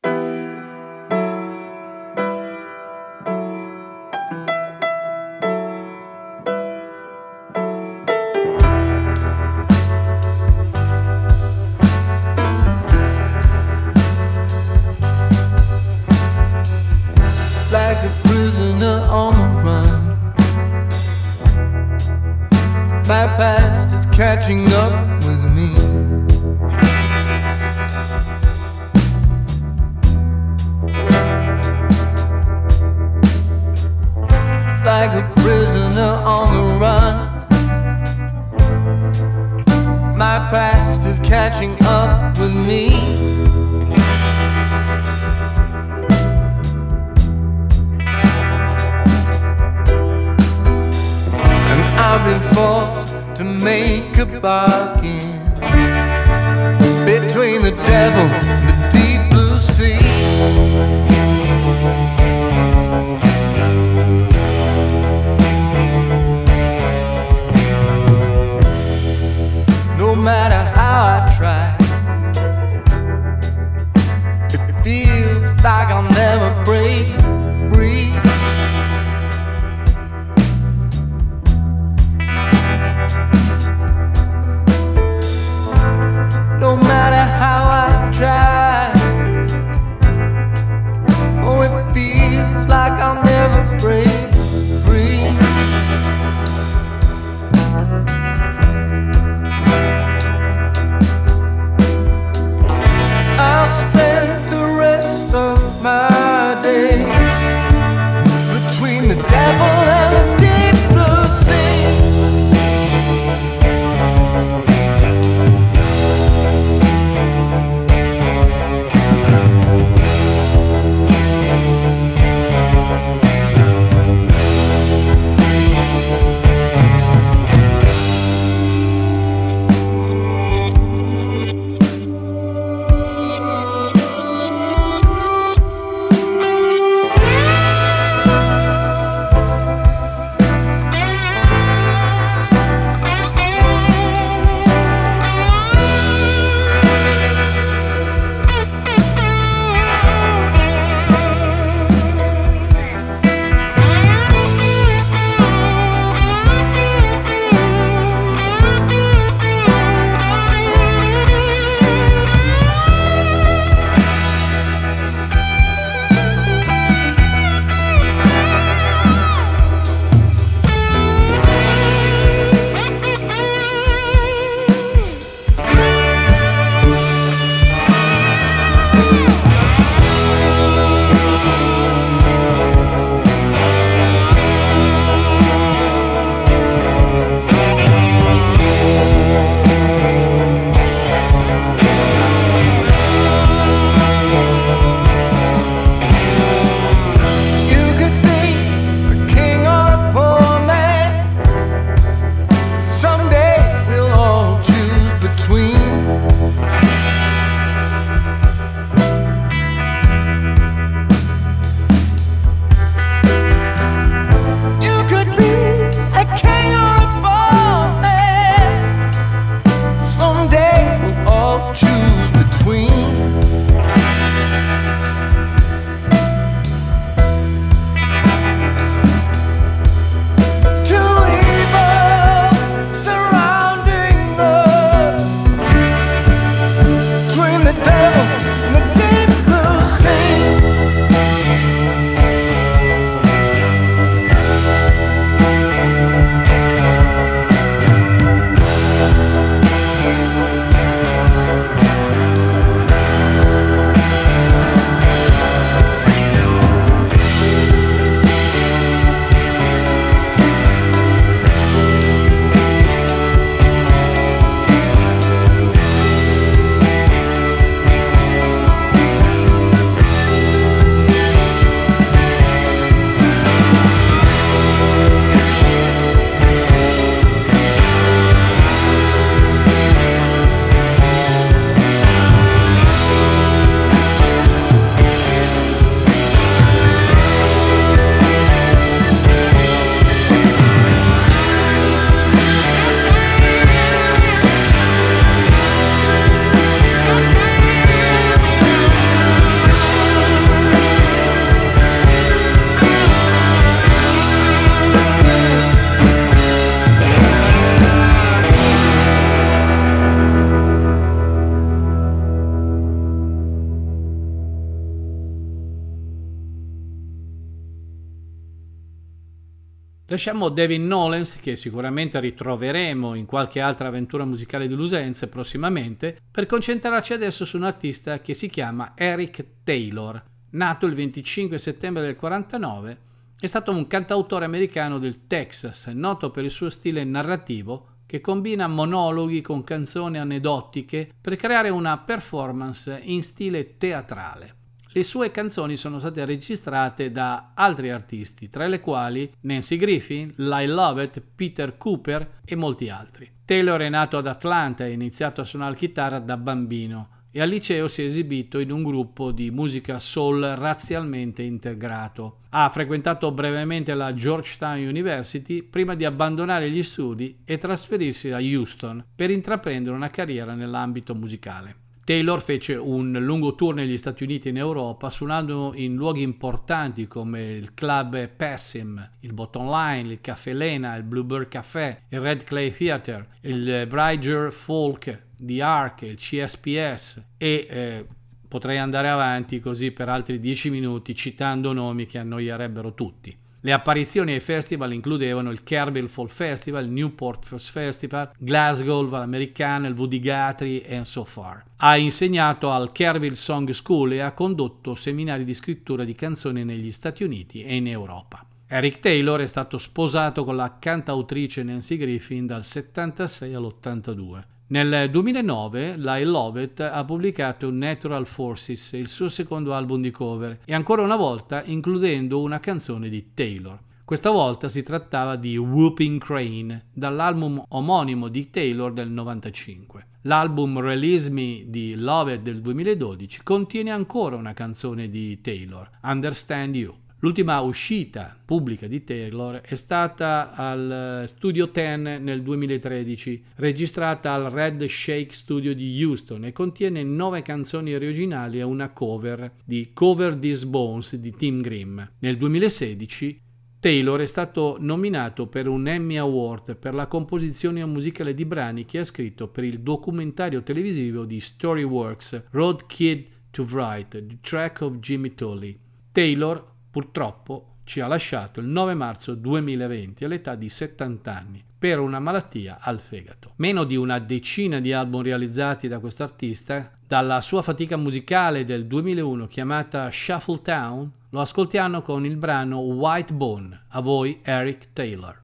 [320.23, 326.45] Lasciamo David Nolens, che sicuramente ritroveremo in qualche altra avventura musicale di Lusenze prossimamente, per
[326.45, 330.23] concentrarci adesso su un artista che si chiama Eric Taylor.
[330.51, 332.97] Nato il 25 settembre del 49,
[333.39, 338.67] è stato un cantautore americano del Texas, noto per il suo stile narrativo che combina
[338.67, 344.59] monologhi con canzoni aneddotiche per creare una performance in stile teatrale.
[344.93, 350.67] Le sue canzoni sono state registrate da altri artisti, tra le quali Nancy Griffin, Lyle
[350.67, 353.31] Lovett, Peter Cooper e molti altri.
[353.45, 357.47] Taylor è nato ad Atlanta e ha iniziato a suonare chitarra da bambino e al
[357.47, 362.39] liceo si è esibito in un gruppo di musica soul razzialmente integrato.
[362.49, 369.05] Ha frequentato brevemente la Georgetown University prima di abbandonare gli studi e trasferirsi a Houston
[369.15, 371.80] per intraprendere una carriera nell'ambito musicale.
[372.11, 377.07] Taylor fece un lungo tour negli Stati Uniti e in Europa, suonando in luoghi importanti
[377.07, 382.43] come il club Pessim, il Bottom Line, il Caffè Lena, il Bluebird Café, il Red
[382.43, 388.05] Clay Theatre, il Bridger Folk di Ark, il CSPS e eh,
[388.45, 393.40] potrei andare avanti così per altri dieci minuti citando nomi che annoierebbero tutti.
[393.63, 399.87] Le apparizioni ai festival includevano il Kerrville Fall Festival, il Newport First Festival, Glasgow l'Americana,
[399.87, 401.63] il Woody Guthrie e so far.
[401.75, 406.91] Ha insegnato al Kerrville Song School e ha condotto seminari di scrittura di canzoni negli
[406.91, 408.43] Stati Uniti e in Europa.
[408.65, 414.43] Eric Taylor è stato sposato con la cantautrice Nancy Griffin dal 76 all'82.
[414.71, 420.73] Nel 2009 Lyle Lovett ha pubblicato Natural Forces, il suo secondo album di cover, e
[420.73, 423.77] ancora una volta includendo una canzone di Taylor.
[424.05, 430.07] Questa volta si trattava di Whooping Crane, dall'album omonimo di Taylor del 95.
[430.21, 436.95] L'album Release Me di Lovett del 2012 contiene ancora una canzone di Taylor, Understand You.
[437.23, 444.83] L'ultima uscita pubblica di Taylor è stata al Studio 10 nel 2013, registrata al Red
[444.85, 450.65] Shake Studio di Houston e contiene nove canzoni originali e una cover di Cover These
[450.65, 452.01] Bones di Tim Grimm.
[452.17, 453.39] Nel 2016
[453.79, 458.97] Taylor è stato nominato per un Emmy Award per la composizione musicale di brani che
[458.97, 464.97] ha scritto per il documentario televisivo di Storyworks Road Kid to Write, The Track of
[464.97, 465.77] Jimmy Tully.
[466.11, 472.19] Taylor purtroppo ci ha lasciato il 9 marzo 2020 all'età di 70 anni per una
[472.19, 473.53] malattia al fegato.
[473.55, 478.85] Meno di una decina di album realizzati da questo artista, dalla sua fatica musicale del
[478.85, 483.85] 2001 chiamata Shuffle Town, lo ascoltiamo con il brano White Bone.
[483.89, 485.41] A voi Eric Taylor.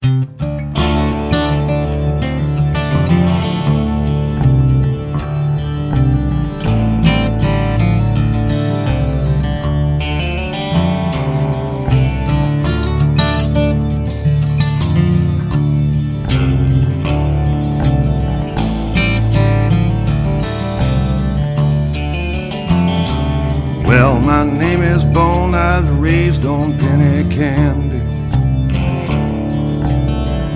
[26.27, 28.01] Raised on penny candy.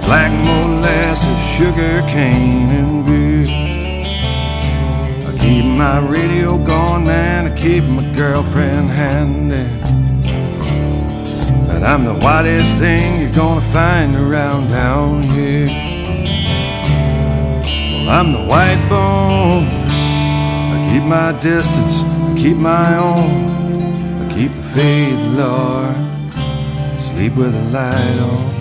[0.03, 3.45] Black molasses, sugar cane, and beer.
[5.29, 9.65] I keep my radio going and I keep my girlfriend handy.
[11.65, 15.67] But I'm the whitest thing you're gonna find around down here.
[17.93, 19.69] Well, I'm the white bone.
[20.75, 23.60] I keep my distance I keep my own.
[24.33, 25.95] Keep the faith, Lord.
[26.97, 28.51] Sleep with the light on.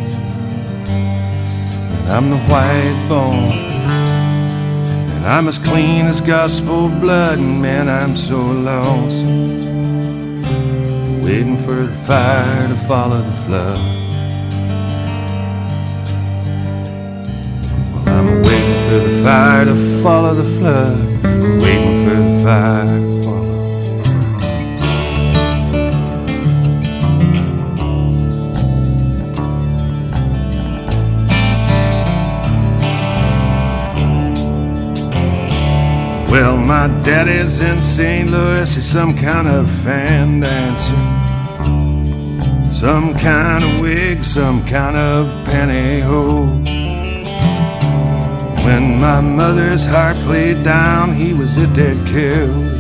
[1.96, 3.52] And I'm the white bone.
[5.14, 7.38] And I'm as clean as gospel blood.
[7.38, 9.60] And man, I'm so lonesome.
[11.22, 13.78] Waiting for the fire to follow the flood.
[17.94, 20.98] Well, I'm waiting for the fire to follow the flood.
[21.62, 23.09] Waiting for the fire
[36.30, 38.30] Well, my daddy's in St.
[38.30, 40.94] Louis, he's some kind of fan dancer.
[42.70, 46.70] Some kind of wig, some kind of pantyhose.
[48.64, 52.76] When my mother's heart played down, he was a dead killed.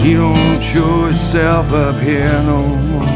[0.00, 3.06] He don't show himself up here no more.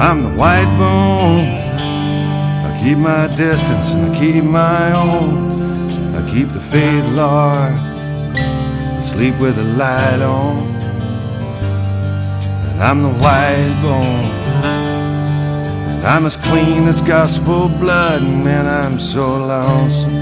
[0.00, 1.59] I'm the white bone.
[2.82, 5.50] Keep my distance and I keep my own.
[6.14, 7.74] I keep the faith, Lord.
[8.96, 10.58] I sleep with the light on.
[12.68, 14.24] And And I'm the white bone.
[15.92, 20.14] And I'm as clean as gospel blood, and man, I'm so lonesome.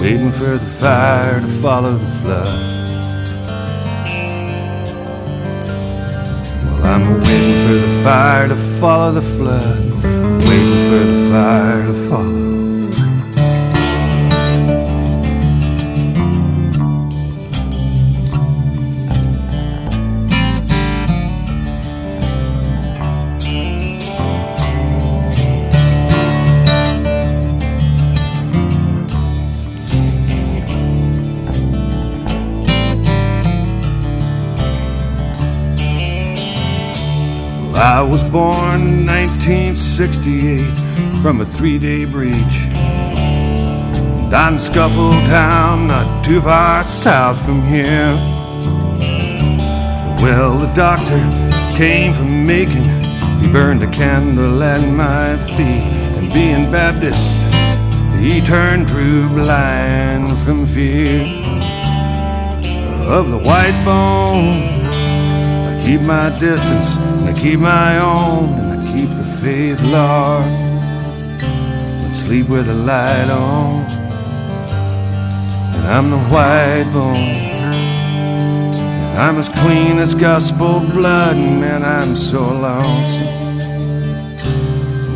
[0.00, 2.58] Waiting for the fire to follow the flood.
[6.64, 9.83] Well, I'm waiting for the fire to follow the flood.
[11.34, 12.54] To follow.
[37.76, 40.83] I was born in 1968
[41.22, 42.68] from a three day breach.
[44.30, 48.14] Down Scuffle Town, not too far south from here.
[50.20, 51.18] Well, the doctor
[51.76, 52.84] came from Macon.
[53.40, 55.84] He burned a candle at my feet.
[56.16, 57.36] And being Baptist,
[58.18, 61.24] he turned true blind from fear
[63.06, 64.62] of the white bone.
[65.66, 70.63] I keep my distance and I keep my own and I keep the faith, Lord.
[72.14, 73.84] Sleep with the light on.
[75.74, 77.16] And I'm the white bone.
[77.16, 83.26] And I'm as clean as gospel blood, and man, I'm so lonesome.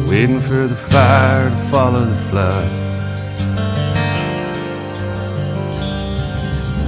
[0.09, 2.69] Waiting for the fire to follow the flood.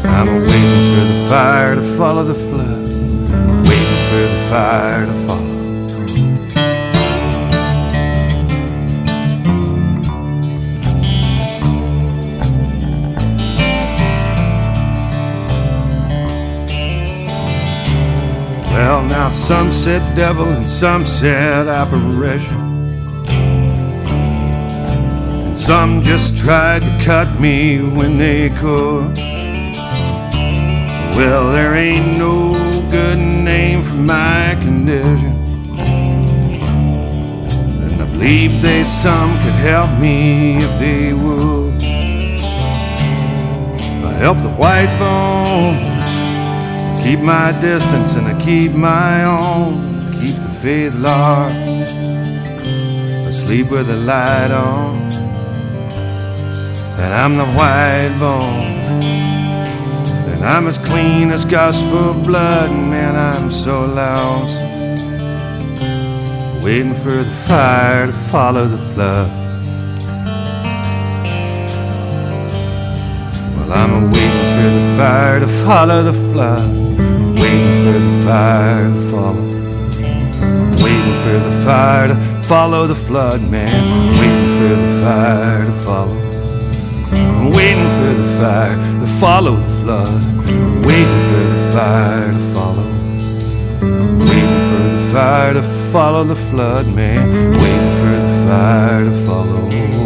[0.06, 2.88] I'm waiting for the fire to follow the flood,
[3.68, 5.49] waiting for the fire to follow.
[18.82, 22.56] Well, now some said devil and some said apparition.
[25.44, 29.18] And some just tried to cut me when they could.
[31.14, 32.52] Well, there ain't no
[32.90, 35.36] good name for my condition.
[37.84, 41.82] And I believe they some could help me if they would.
[44.06, 45.99] I help the white bone.
[47.02, 49.82] Keep my distance and I keep my own.
[50.20, 51.52] Keep the faith, Lord.
[53.26, 54.96] I sleep with the light on.
[57.00, 58.80] And I'm the white bone.
[60.32, 62.70] And I'm as clean as gospel blood.
[62.70, 64.60] And man, I'm so lost.
[66.62, 69.30] Waiting for the fire to follow the flood.
[73.56, 76.79] Well, I'm waiting for the fire to follow the flood.
[78.30, 79.42] Fire to follow.
[80.84, 84.12] Waiting for the fire to follow the flood, man.
[84.12, 86.14] Waiting for the fire to follow.
[87.56, 90.22] Waiting for the fire to follow the flood.
[90.86, 92.88] Waiting for the fire to follow.
[94.28, 97.50] Waiting for the fire to follow the flood, man.
[97.50, 99.99] Waiting for the fire to follow.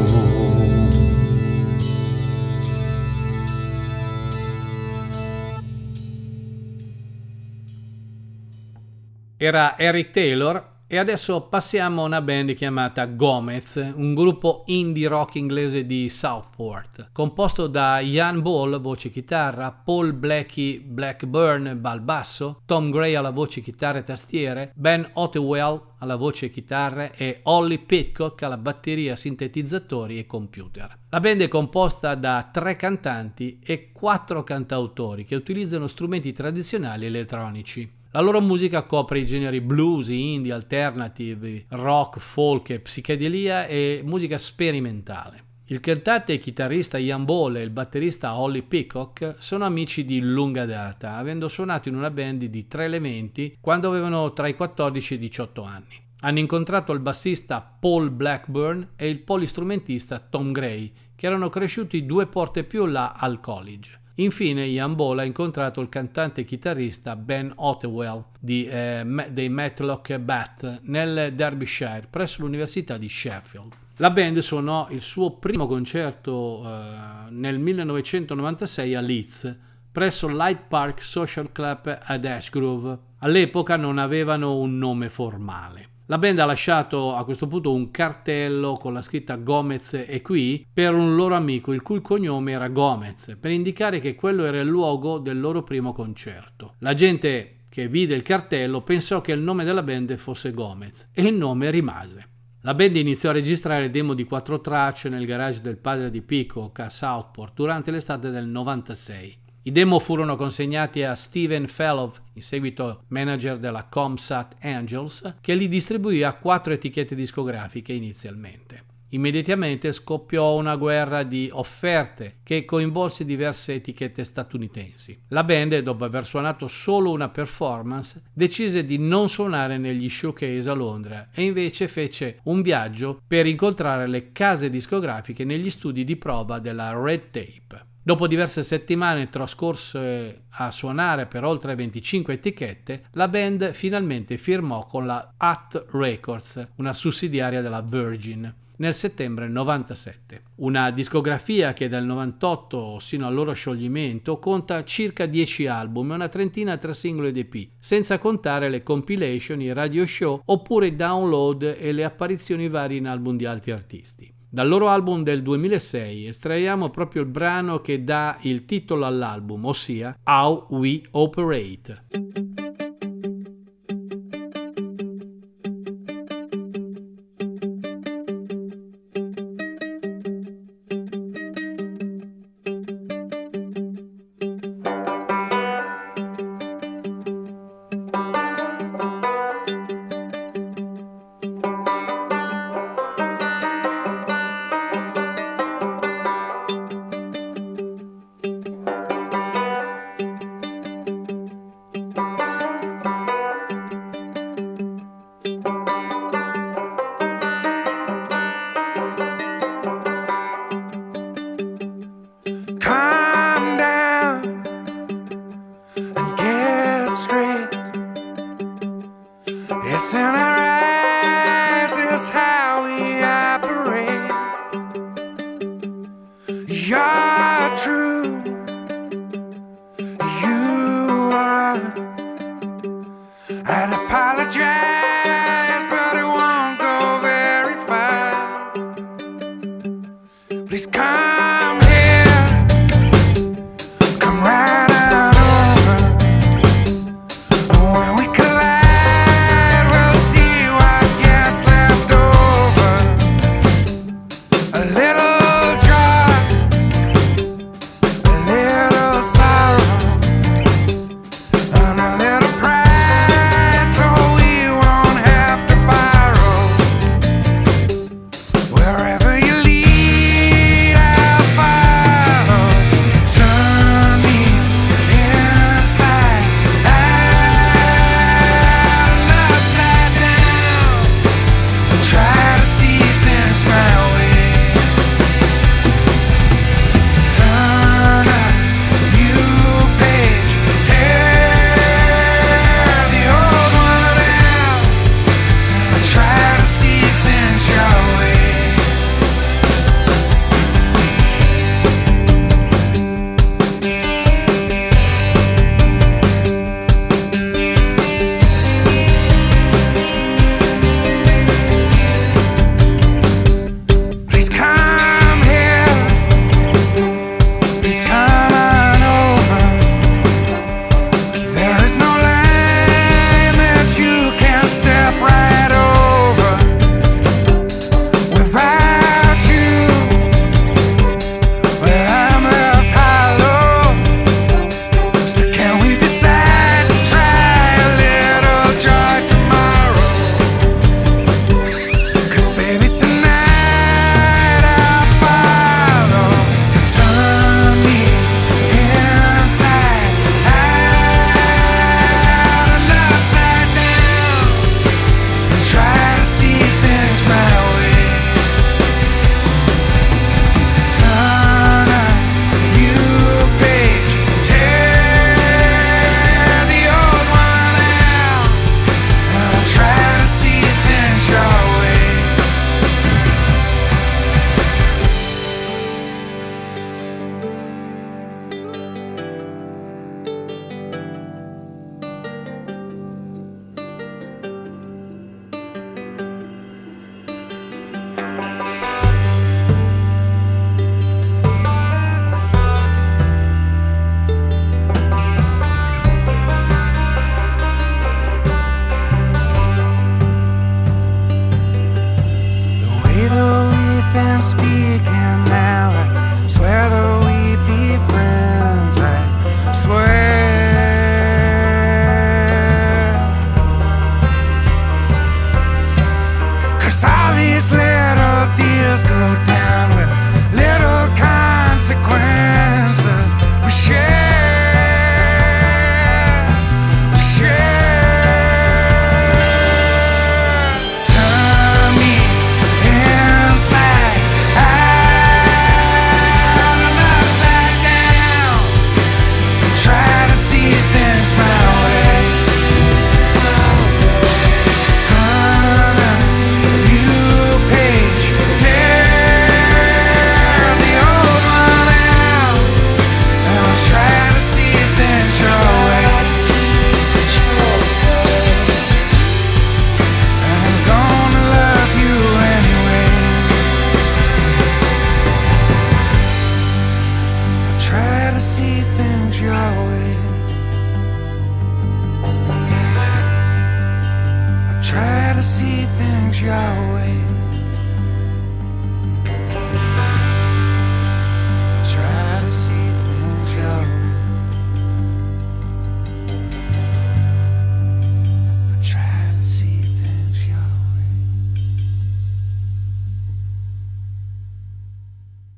[9.44, 15.34] Era Eric Taylor e adesso passiamo a una band chiamata Gomez, un gruppo indie rock
[15.34, 22.90] inglese di Southport, composto da Ian Ball, voce chitarra, Paul Blackie Blackburn al basso, Tom
[22.90, 28.56] Gray alla voce chitarra e tastiere, Ben Ottewell alla voce chitarre e Holly Pitcock alla
[28.56, 30.96] batteria, sintetizzatori e computer.
[31.10, 38.02] La band è composta da tre cantanti e quattro cantautori che utilizzano strumenti tradizionali elettronici.
[38.14, 45.42] La loro musica copre i generi blues, indie, alternative, rock, folk psichedelia e musica sperimentale.
[45.64, 50.64] Il cantante e chitarrista Ian Ball e il batterista Holly Peacock sono amici di lunga
[50.64, 55.16] data, avendo suonato in una band di tre elementi quando avevano tra i 14 e
[55.16, 56.00] i 18 anni.
[56.20, 62.28] Hanno incontrato il bassista Paul Blackburn e il polistrumentista Tom Gray, che erano cresciuti due
[62.28, 64.02] porte più là al college.
[64.16, 70.18] Infine Ian Ball ha incontrato il cantante e chitarrista Ben Ottewell di, eh, dei Matlock
[70.18, 73.72] Bat nel Derbyshire presso l'Università di Sheffield.
[73.96, 79.56] La band suonò il suo primo concerto eh, nel 1996 a Leeds
[79.90, 82.98] presso Light Park Social Club ad Ashgrove.
[83.18, 85.93] All'epoca non avevano un nome formale.
[86.08, 90.66] La band ha lasciato a questo punto un cartello con la scritta Gomez è qui
[90.70, 94.68] per un loro amico il cui cognome era Gomez, per indicare che quello era il
[94.68, 96.74] luogo del loro primo concerto.
[96.80, 101.22] La gente che vide il cartello, pensò che il nome della band fosse Gomez e
[101.22, 102.28] il nome rimase.
[102.60, 106.80] La band iniziò a registrare demo di quattro tracce nel garage del padre di Peacock
[106.80, 109.38] a Southport durante l'estate del 96.
[109.66, 115.68] I demo furono consegnati a Steven Fellow, in seguito manager della Comsat Angels, che li
[115.68, 118.84] distribuì a quattro etichette discografiche inizialmente.
[119.08, 125.18] Immediatamente scoppiò una guerra di offerte che coinvolse diverse etichette statunitensi.
[125.28, 130.74] La band, dopo aver suonato solo una performance, decise di non suonare negli showcase a
[130.74, 136.58] Londra e invece fece un viaggio per incontrare le case discografiche negli studi di prova
[136.58, 137.92] della Red Tape.
[138.06, 145.06] Dopo diverse settimane trascorse a suonare per oltre 25 etichette, la band finalmente firmò con
[145.06, 150.42] la At Records, una sussidiaria della Virgin nel settembre 97.
[150.56, 156.28] Una discografia che dal 98 sino al loro scioglimento conta circa 10 album e una
[156.28, 161.76] trentina tra singoli ed EP, senza contare le compilation, i radio show oppure i download
[161.78, 164.33] e le apparizioni varie in album di altri artisti.
[164.54, 170.16] Dal loro album del 2006 estraiamo proprio il brano che dà il titolo all'album, ossia
[170.22, 172.53] How We Operate.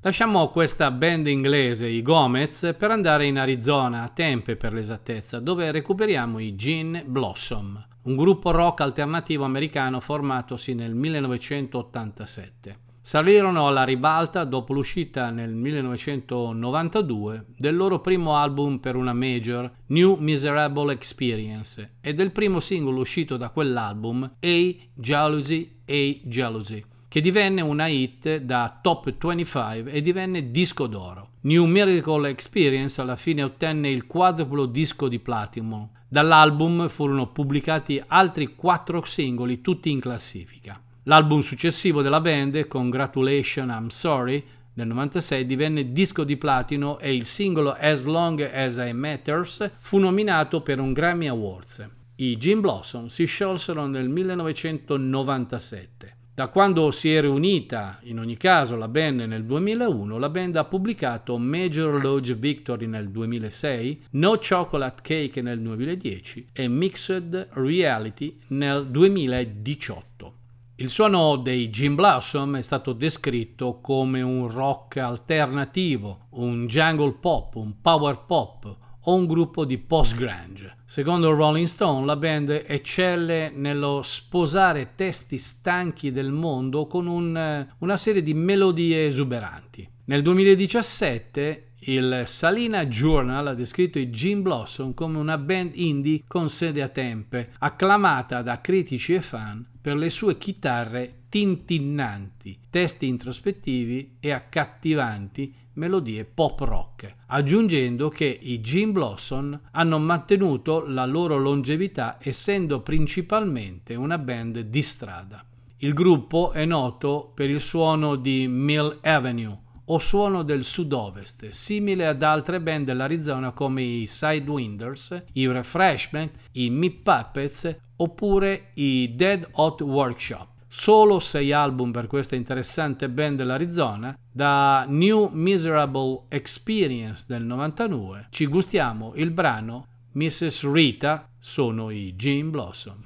[0.06, 5.72] Lasciamo questa band inglese, i Gomez, per andare in Arizona, a Tempe per l'esattezza, dove
[5.72, 12.78] recuperiamo i Gin Blossom, un gruppo rock alternativo americano formatosi nel 1987.
[13.00, 20.18] Salirono alla ribalta dopo l'uscita nel 1992 del loro primo album per una major, New
[20.20, 27.60] Miserable Experience, e del primo singolo uscito da quell'album, A Jealousy, A Jealousy che divenne
[27.60, 31.30] una hit da top 25 e divenne disco d'oro.
[31.42, 35.90] New Miracle Experience alla fine ottenne il quadruplo disco di platino.
[36.08, 40.80] Dall'album furono pubblicati altri quattro singoli, tutti in classifica.
[41.04, 44.44] L'album successivo della band, Congratulations I'm Sorry,
[44.74, 49.96] nel 96 divenne disco di platino e il singolo As Long As I Matters fu
[49.98, 51.88] nominato per un Grammy Awards.
[52.16, 55.95] I Jim Blossom si sciolsero nel 1997.
[56.36, 60.66] Da quando si è riunita, in ogni caso, la band nel 2001, la band ha
[60.66, 68.86] pubblicato Major Lodge Victory nel 2006, No Chocolate Cake nel 2010 e Mixed Reality nel
[68.86, 70.34] 2018.
[70.74, 77.54] Il suono dei Jim Blossom è stato descritto come un rock alternativo, un jungle pop,
[77.54, 80.76] un power pop o un gruppo di post-grunge.
[80.84, 87.96] Secondo Rolling Stone, la band eccelle nello sposare testi stanchi del mondo con un- una
[87.96, 89.88] serie di melodie esuberanti.
[90.06, 96.48] Nel 2017 il Salina Journal ha descritto i Jim Blossom come una band indie con
[96.48, 104.16] sede a Tempe, acclamata da critici e fan per le sue chitarre tintinnanti, testi introspettivi
[104.20, 112.16] e accattivanti melodie pop rock, aggiungendo che i Jim Blossom hanno mantenuto la loro longevità
[112.22, 115.44] essendo principalmente una band di strada.
[115.76, 122.06] Il gruppo è noto per il suono di Mill Avenue o suono del sud-ovest, simile
[122.06, 129.46] ad altre band dell'Arizona come i Sidewinders, i Refreshment, i Meat Puppets oppure i Dead
[129.52, 130.54] Hot Workshop.
[130.78, 138.44] Solo sei album per questa interessante band dell'Arizona, da New Miserable Experience del 99 ci
[138.44, 140.70] gustiamo il brano Mrs.
[140.70, 143.02] Rita, sono i Jim Blossom.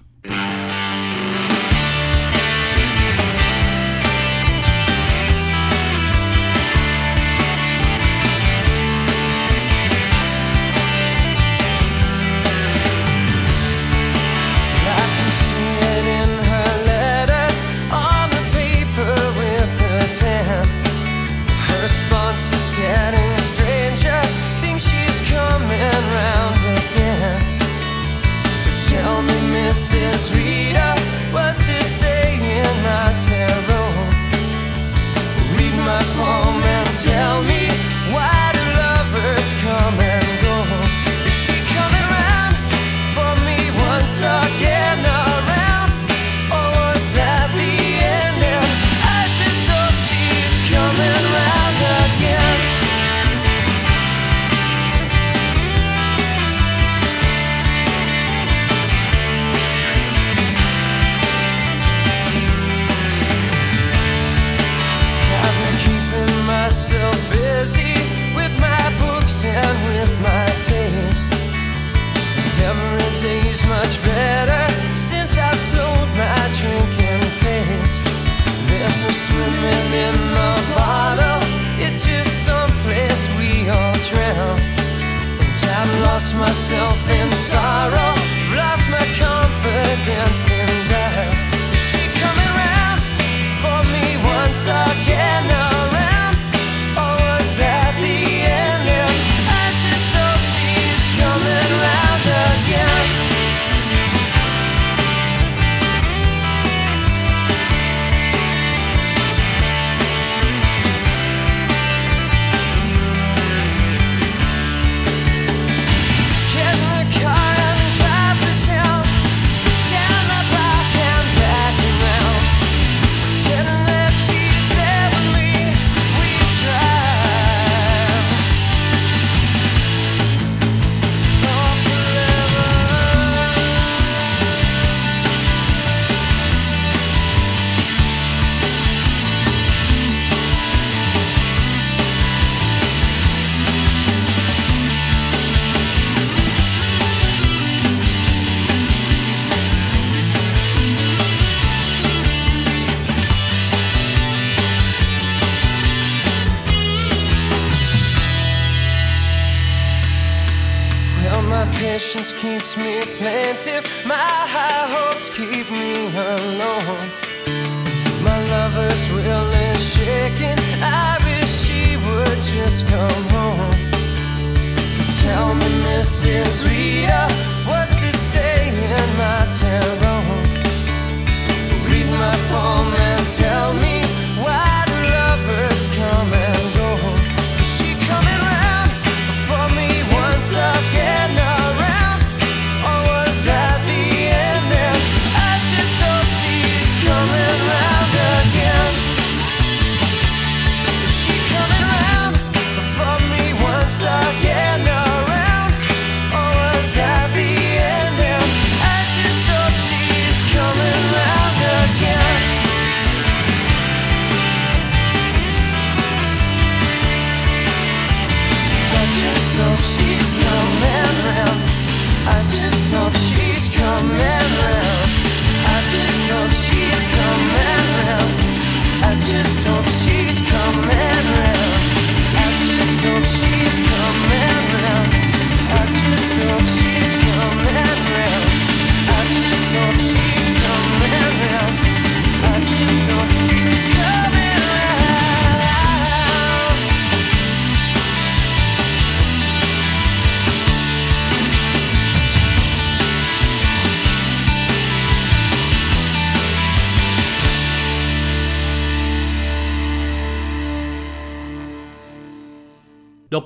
[86.34, 87.99] myself in sorrow.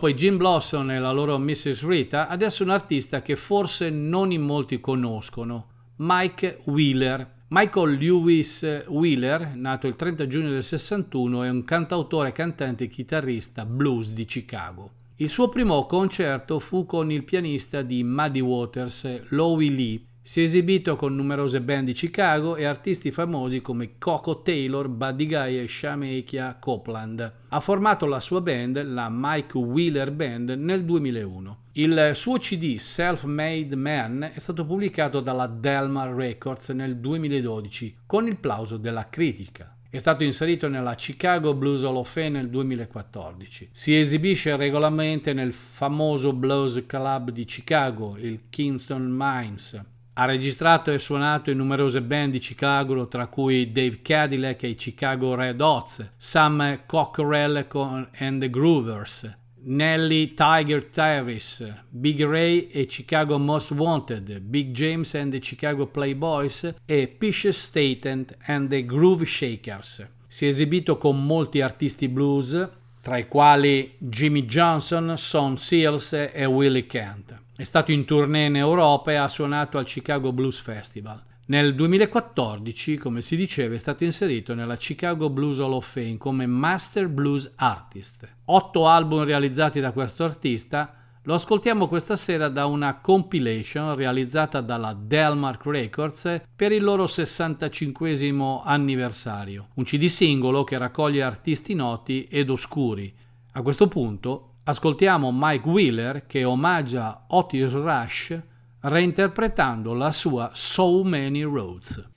[0.05, 1.87] Dopo i Jim Blossom e la loro Mrs.
[1.87, 7.45] Rita, adesso un artista che forse non in molti conoscono, Mike Wheeler.
[7.49, 13.65] Michael Lewis Wheeler, nato il 30 giugno del 61, è un cantautore, cantante e chitarrista
[13.65, 14.91] blues di Chicago.
[15.17, 20.05] Il suo primo concerto fu con il pianista di Muddy Waters, Louie Lee.
[20.27, 25.27] Si è esibito con numerose band di Chicago e artisti famosi come Coco Taylor, Buddy
[25.27, 27.33] Guy e Shamekia Copeland.
[27.49, 31.59] Ha formato la sua band, la Mike Wheeler Band, nel 2001.
[31.73, 38.37] Il suo CD Self-Made Man è stato pubblicato dalla Delmar Records nel 2012 con il
[38.37, 39.77] plauso della critica.
[39.91, 43.69] È stato inserito nella Chicago Blues Hall of Fame nel 2014.
[43.73, 49.93] Si esibisce regolarmente nel famoso blues club di Chicago, il Kingston Mines.
[50.17, 54.77] Ha registrato e suonato in numerose band di Chicago, tra cui Dave Cadillac e i
[54.77, 59.29] Chicago Red Hots, Sam Cockrell con and the Groovers,
[59.65, 66.73] Nelly Tiger Tyrus, Big Ray e Chicago Most Wanted, Big James and the Chicago Playboys
[66.87, 70.09] e Precious Staten and the Groove Shakers.
[70.29, 72.69] Si è esibito con molti artisti blues,
[73.01, 77.43] tra i quali Jimmy Johnson, Son Seals e Willie Kent.
[77.57, 81.23] È stato in tournée in Europa e ha suonato al Chicago Blues Festival.
[81.47, 86.47] Nel 2014, come si diceva, è stato inserito nella Chicago Blues Hall of Fame come
[86.47, 88.29] Master Blues Artist.
[88.47, 94.93] Otto album realizzati da questo artista lo ascoltiamo questa sera da una compilation realizzata dalla
[94.93, 102.51] Delmark Records per il loro 65 anniversario, un CD singolo che raccoglie artisti noti ed
[102.51, 103.15] oscuri.
[103.53, 108.39] A questo punto ascoltiamo Mike Wheeler che omaggia Otis Rush
[108.81, 112.09] reinterpretando la sua So Many Roads.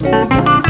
[0.00, 0.63] But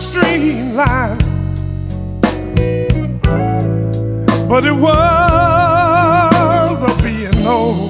[0.00, 1.20] streamlined,
[4.48, 4.92] but it was
[6.82, 7.89] a being old.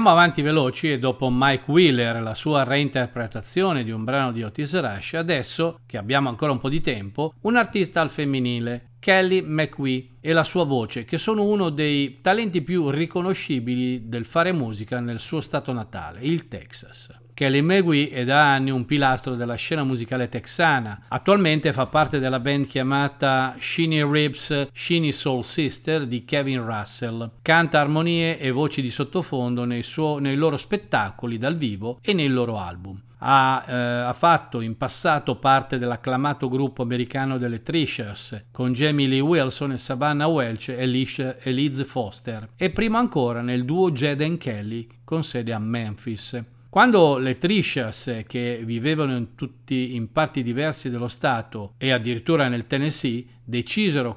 [0.00, 4.42] Andiamo avanti veloci e dopo Mike Wheeler e la sua reinterpretazione di un brano di
[4.42, 9.42] Otis Rush, adesso, che abbiamo ancora un po' di tempo, un artista al femminile, Kelly
[9.42, 15.00] McWee e la sua voce, che sono uno dei talenti più riconoscibili del fare musica
[15.00, 17.19] nel suo stato natale, il Texas.
[17.40, 21.04] Kelly McGee è da anni un pilastro della scena musicale texana.
[21.08, 27.30] Attualmente fa parte della band chiamata Sheeny Ribs Sheeny Soul Sister di Kevin Russell.
[27.40, 32.28] Canta armonie e voci di sottofondo nei, suo, nei loro spettacoli dal vivo e nei
[32.28, 38.74] loro album ha, eh, ha, fatto in passato parte dell'acclamato gruppo americano delle Trishers con
[38.74, 43.64] Jamie Lee Wilson e Savannah Welch e, Lish, e Liz Foster e prima ancora nel
[43.64, 46.58] duo Jed Kelly con sede a Memphis.
[46.70, 52.68] Quando le Trishas, che vivevano in tutti in parti diversi dello Stato e addirittura nel
[52.68, 54.14] Tennessee, decisero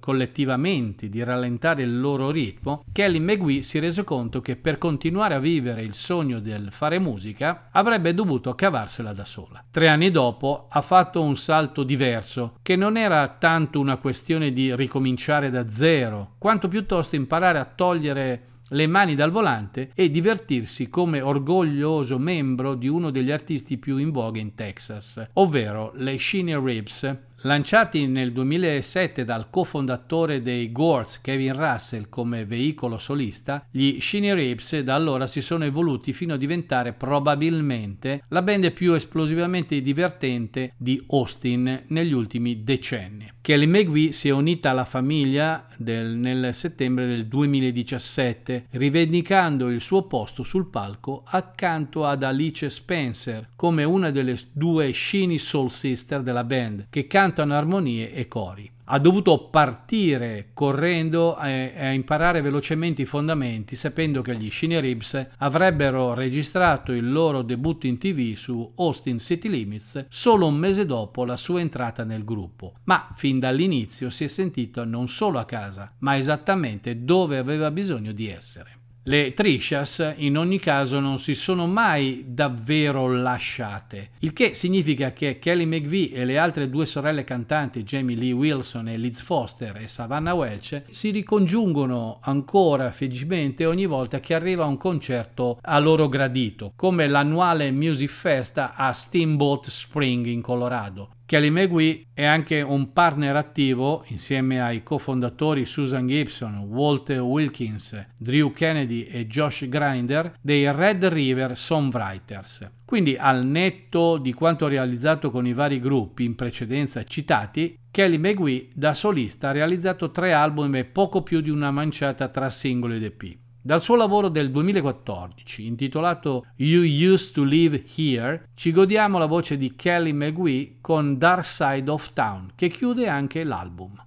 [0.00, 5.38] collettivamente di rallentare il loro ritmo, Kelly McGee si rese conto che per continuare a
[5.38, 9.64] vivere il sogno del fare musica avrebbe dovuto cavarsela da sola.
[9.70, 14.74] Tre anni dopo ha fatto un salto diverso, che non era tanto una questione di
[14.74, 21.20] ricominciare da zero, quanto piuttosto imparare a togliere le mani dal volante e divertirsi come
[21.20, 27.16] orgoglioso membro di uno degli artisti più in voga in Texas, ovvero le Shinny Ribs,
[27.46, 34.78] Lanciati nel 2007 dal cofondatore dei Gourds Kevin Russell come veicolo solista, gli Shinny Rips
[34.78, 41.04] da allora si sono evoluti fino a diventare probabilmente la band più esplosivamente divertente di
[41.10, 43.30] Austin negli ultimi decenni.
[43.42, 50.06] Kelly McVie si è unita alla famiglia del, nel settembre del 2017, rivendicando il suo
[50.06, 56.42] posto sul palco accanto ad Alice Spencer come una delle due Shinny Soul Sister della
[56.42, 58.70] band, che canta cantano armonie e cori.
[58.84, 66.14] Ha dovuto partire correndo e, imparare velocemente i fondamenti, sapendo che gli Shinny Ribs avrebbero
[66.14, 71.36] registrato il loro debutto in tv su Austin City Limits solo un mese dopo la
[71.36, 72.74] sua entrata nel gruppo.
[72.84, 78.12] Ma fin dall'inizio si è sentito non solo a casa, ma esattamente dove aveva bisogno
[78.12, 78.82] di essere.
[79.06, 85.38] Le Trishas in ogni caso non si sono mai davvero lasciate, il che significa che
[85.38, 89.88] Kelly McVie e le altre due sorelle cantanti Jamie Lee Wilson e Liz Foster e
[89.88, 96.72] Savannah Welch si ricongiungono ancora felicemente ogni volta che arriva un concerto a loro gradito,
[96.74, 103.34] come l'annuale Music Fest a Steamboat Spring in Colorado, Kelly McGee è anche un partner
[103.36, 111.06] attivo insieme ai cofondatori Susan Gibson, Walter Wilkins, Drew Kennedy e Josh Grinder dei Red
[111.06, 112.70] River Songwriters.
[112.84, 118.68] Quindi al netto di quanto realizzato con i vari gruppi in precedenza citati, Kelly McGee
[118.74, 123.02] da solista ha realizzato tre album e poco più di una manciata tra singoli ed
[123.04, 123.36] EP.
[123.66, 129.56] Dal suo lavoro del 2014, intitolato You Used to Live Here, ci godiamo la voce
[129.56, 134.04] di Kelly McGee con Dark Side of Town, che chiude anche l'album.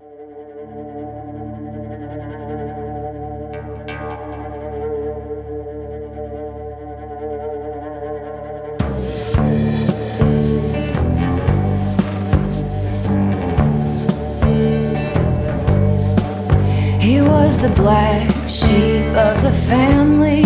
[17.61, 20.43] The black sheep of the family,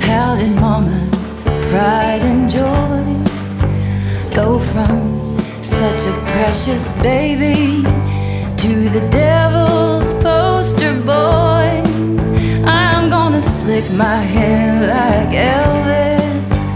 [0.00, 3.04] held in mama's pride and joy.
[4.34, 7.82] Go from such a precious baby
[8.56, 11.82] to the devil's poster boy.
[12.64, 16.66] I'm gonna slick my hair like Elvis,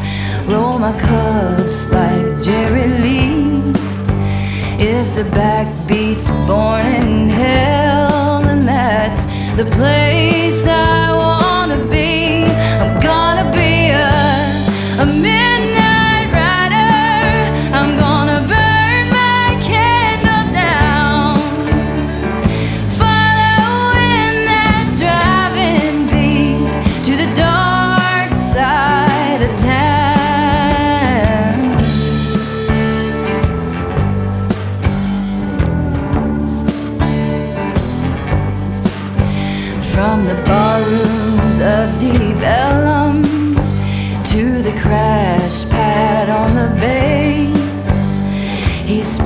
[0.46, 3.72] roll my cuffs like Jerry Lee.
[4.78, 9.21] If the backbeat's born in hell, then that's
[9.56, 11.41] the place I wanna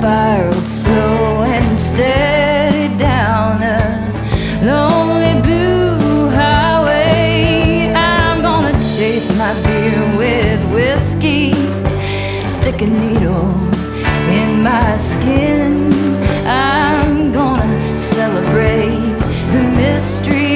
[0.07, 3.77] spiraled slow and steady down a
[4.63, 7.91] lonely blue highway.
[7.93, 11.51] I'm gonna chase my beer with whiskey,
[12.47, 13.51] stick a needle
[14.41, 15.91] in my skin.
[16.45, 19.17] I'm gonna celebrate
[19.51, 20.46] the mystery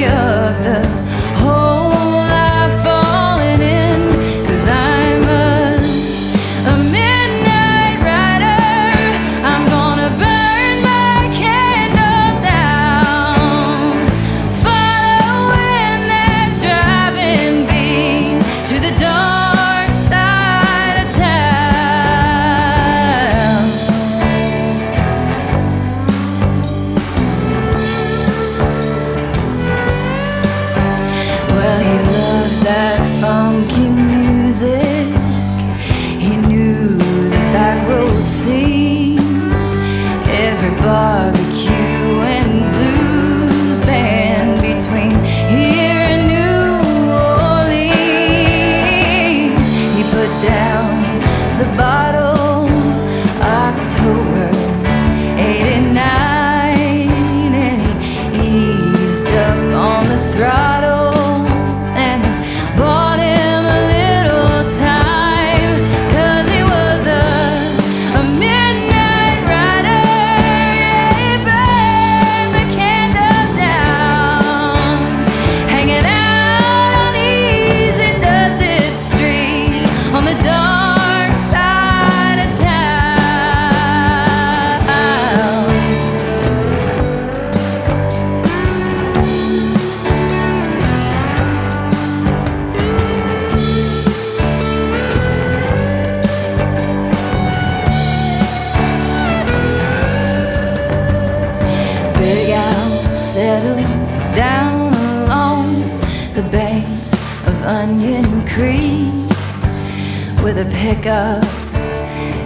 [111.12, 111.44] pickup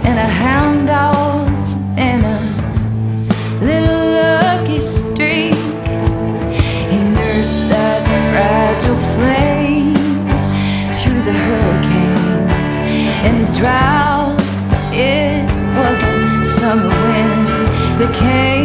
[0.07, 1.47] and a hound dog
[1.97, 2.39] and a
[3.65, 5.55] little lucky streak.
[6.91, 9.95] He nursed that fragile flame
[10.97, 12.79] through the hurricanes
[13.25, 14.37] and the drought.
[14.91, 15.45] It
[15.77, 17.67] was a summer wind
[17.99, 18.56] that came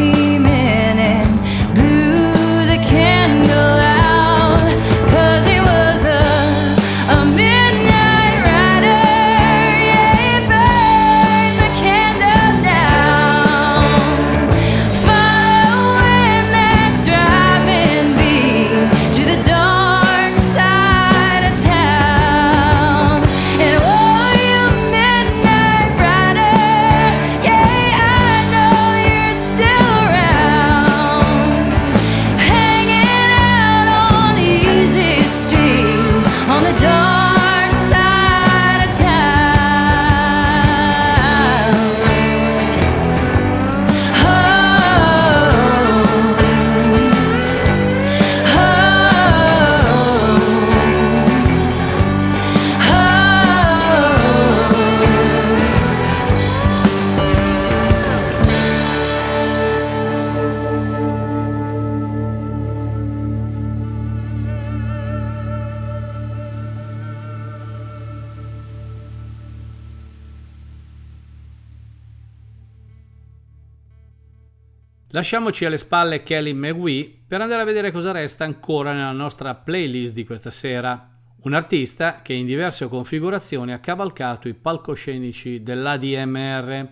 [75.32, 80.12] Lasciamoci alle spalle Kelly McWee per andare a vedere cosa resta ancora nella nostra playlist
[80.12, 81.08] di questa sera.
[81.44, 86.86] Un artista che in diverse configurazioni ha cavalcato i palcoscenici dell'ADMR,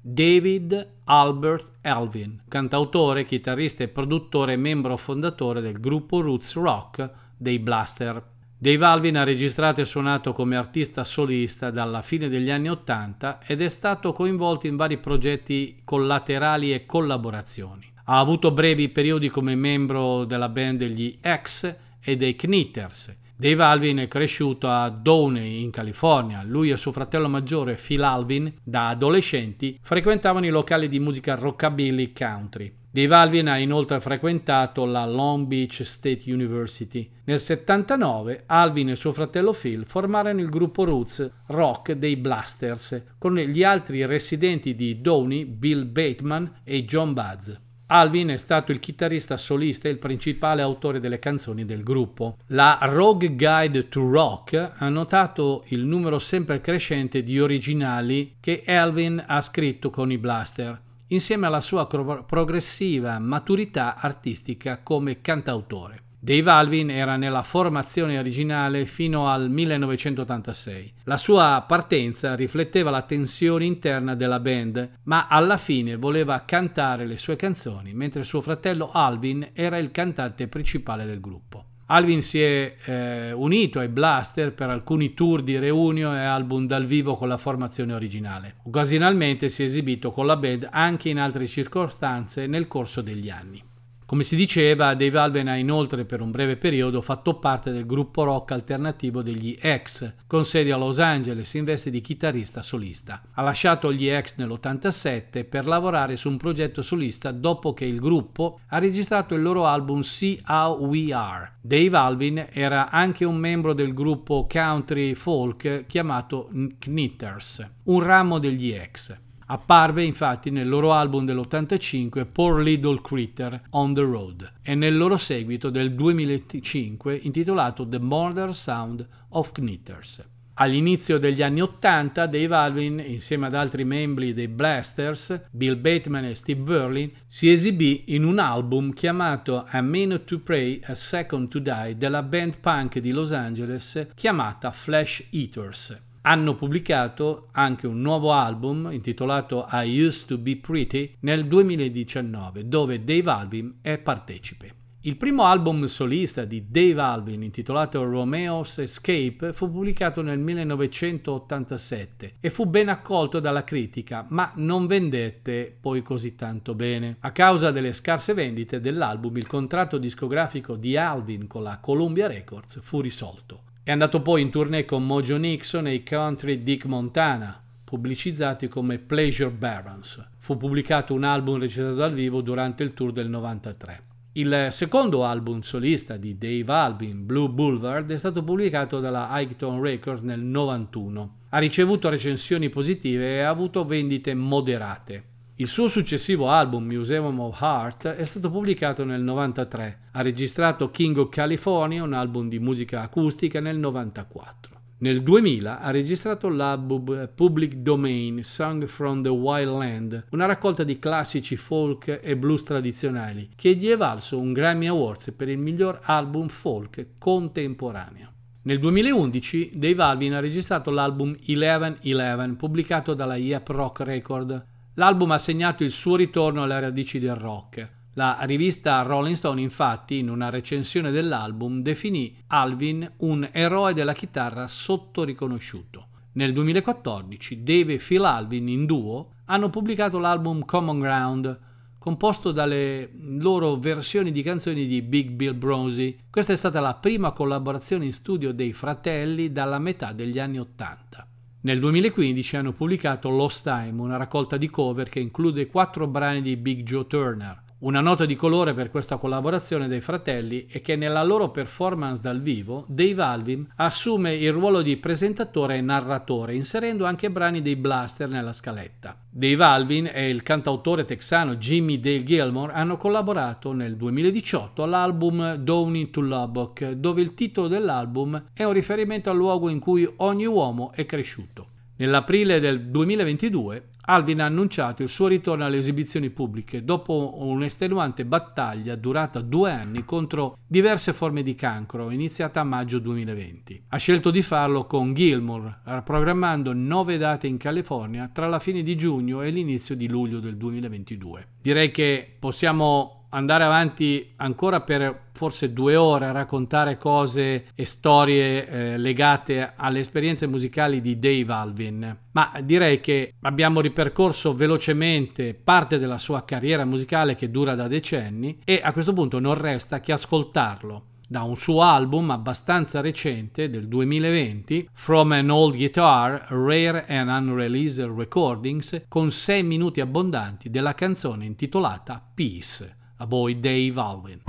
[0.00, 8.33] David Albert Elvin, cantautore, chitarrista e produttore membro fondatore del gruppo roots rock dei Blaster.
[8.64, 13.60] Dave Alvin ha registrato e suonato come artista solista dalla fine degli anni Ottanta ed
[13.60, 17.92] è stato coinvolto in vari progetti collaterali e collaborazioni.
[18.04, 23.14] Ha avuto brevi periodi come membro della band degli X e dei Knitters.
[23.36, 26.42] Dave Alvin è cresciuto a Downey in California.
[26.42, 32.14] Lui e suo fratello maggiore Phil Alvin, da adolescenti, frequentavano i locali di musica rockabilly
[32.14, 32.74] country.
[32.94, 37.10] Dave Alvin ha inoltre frequentato la Long Beach State University.
[37.24, 43.34] Nel 79 Alvin e suo fratello Phil formarono il gruppo roots rock dei Blasters con
[43.34, 47.50] gli altri residenti di Downey, Bill Bateman e John Buzz.
[47.86, 52.38] Alvin è stato il chitarrista solista e il principale autore delle canzoni del gruppo.
[52.50, 59.20] La Rogue Guide to Rock ha notato il numero sempre crescente di originali che Alvin
[59.26, 66.02] ha scritto con i Blaster insieme alla sua progressiva maturità artistica come cantautore.
[66.24, 70.92] Dave Alvin era nella formazione originale fino al 1986.
[71.04, 77.18] La sua partenza rifletteva la tensione interna della band, ma alla fine voleva cantare le
[77.18, 81.66] sue canzoni, mentre suo fratello Alvin era il cantante principale del gruppo.
[81.94, 86.86] Alvin si è eh, unito ai Blaster per alcuni tour di reunion e album dal
[86.86, 88.56] vivo con la formazione originale.
[88.64, 93.62] Occasionalmente si è esibito con la band anche in altre circostanze nel corso degli anni.
[94.06, 98.22] Come si diceva, Dave Alvin ha inoltre per un breve periodo fatto parte del gruppo
[98.22, 103.22] rock alternativo degli X, con sede a Los Angeles in veste di chitarrista solista.
[103.32, 108.60] Ha lasciato gli X nell'87 per lavorare su un progetto solista dopo che il gruppo
[108.68, 111.54] ha registrato il loro album See How We Are.
[111.62, 118.78] Dave Alvin era anche un membro del gruppo country folk chiamato Knitters, un ramo degli
[118.92, 119.18] X.
[119.46, 125.18] Apparve infatti nel loro album dell'85 Poor Little Critter On the Road e nel loro
[125.18, 130.26] seguito del 2005 intitolato The Murder Sound of Knitters.
[130.54, 136.34] All'inizio degli anni Ottanta, Dave Alvin, insieme ad altri membri dei Blasters, Bill Bateman e
[136.34, 141.58] Steve Berlin, si esibì in un album chiamato A Minute to Pray, A Second to
[141.58, 146.00] Die della band punk di Los Angeles chiamata Flash Eaters.
[146.26, 153.04] Hanno pubblicato anche un nuovo album intitolato I Used to Be Pretty nel 2019, dove
[153.04, 154.74] Dave Alvin è partecipe.
[155.02, 162.48] Il primo album solista di Dave Alvin, intitolato Romeo's Escape, fu pubblicato nel 1987 e
[162.48, 167.18] fu ben accolto dalla critica, ma non vendette poi così tanto bene.
[167.20, 172.80] A causa delle scarse vendite dell'album, il contratto discografico di Alvin con la Columbia Records
[172.82, 173.72] fu risolto.
[173.86, 178.96] È andato poi in tournée con Mojo Nixon e i country Dick Montana, pubblicizzati come
[178.96, 180.26] Pleasure Barons.
[180.38, 184.02] Fu pubblicato un album recitato dal vivo durante il tour del 93.
[184.32, 190.22] Il secondo album solista di Dave Albin, Blue Boulevard, è stato pubblicato dalla Highton Records
[190.22, 191.34] nel 91.
[191.50, 195.32] Ha ricevuto recensioni positive e ha avuto vendite moderate.
[195.56, 200.00] Il suo successivo album Museum of Heart è stato pubblicato nel 93.
[200.10, 204.80] Ha registrato King of California, un album di musica acustica, nel 94.
[204.98, 210.98] Nel 2000 ha registrato l'album Public Domain Song from the Wild Land, una raccolta di
[210.98, 216.00] classici folk e blues tradizionali, che gli è valso un Grammy Awards per il miglior
[216.02, 218.32] album folk contemporaneo.
[218.62, 224.72] Nel 2011 Dave Alvin ha registrato l'album 1111 pubblicato dalla Yep Rock Record.
[224.96, 228.02] L'album ha segnato il suo ritorno alle radici del rock.
[228.12, 234.68] La rivista Rolling Stone infatti in una recensione dell'album definì Alvin un eroe della chitarra
[234.68, 236.06] sottoriconosciuto.
[236.34, 241.58] Nel 2014 Dave e Phil Alvin in duo hanno pubblicato l'album Common Ground,
[241.98, 246.18] composto dalle loro versioni di canzoni di Big Bill Bronzy.
[246.30, 251.26] Questa è stata la prima collaborazione in studio dei fratelli dalla metà degli anni Ottanta.
[251.64, 256.58] Nel 2015 hanno pubblicato Lost Time, una raccolta di cover che include quattro brani di
[256.58, 257.58] Big Joe Turner.
[257.84, 262.40] Una nota di colore per questa collaborazione dei fratelli è che nella loro performance dal
[262.40, 268.26] vivo Dave Alvin assume il ruolo di presentatore e narratore, inserendo anche brani dei Blaster
[268.26, 269.14] nella scaletta.
[269.28, 276.08] Dave Alvin e il cantautore texano Jimmy Dale Gilmore hanno collaborato nel 2018 all'album Downing
[276.08, 280.90] to Lubbock, dove il titolo dell'album è un riferimento al luogo in cui ogni uomo
[280.94, 281.66] è cresciuto.
[281.96, 288.96] Nell'aprile del 2022 Alvin ha annunciato il suo ritorno alle esibizioni pubbliche dopo un'estenuante battaglia
[288.96, 293.84] durata due anni contro diverse forme di cancro iniziata a maggio 2020.
[293.88, 298.96] Ha scelto di farlo con Gilmour, programmando nove date in California tra la fine di
[298.96, 301.46] giugno e l'inizio di luglio del 2022.
[301.62, 308.66] Direi che possiamo andare avanti ancora per forse due ore a raccontare cose e storie
[308.66, 315.98] eh, legate alle esperienze musicali di Dave Alvin, ma direi che abbiamo ripercorso velocemente parte
[315.98, 320.12] della sua carriera musicale che dura da decenni e a questo punto non resta che
[320.12, 327.28] ascoltarlo da un suo album abbastanza recente del 2020, From an Old Guitar, Rare and
[327.28, 334.40] Unreleased Recordings, con 6 minuti abbondanti della canzone intitolata Peace a boy Dave Alvin.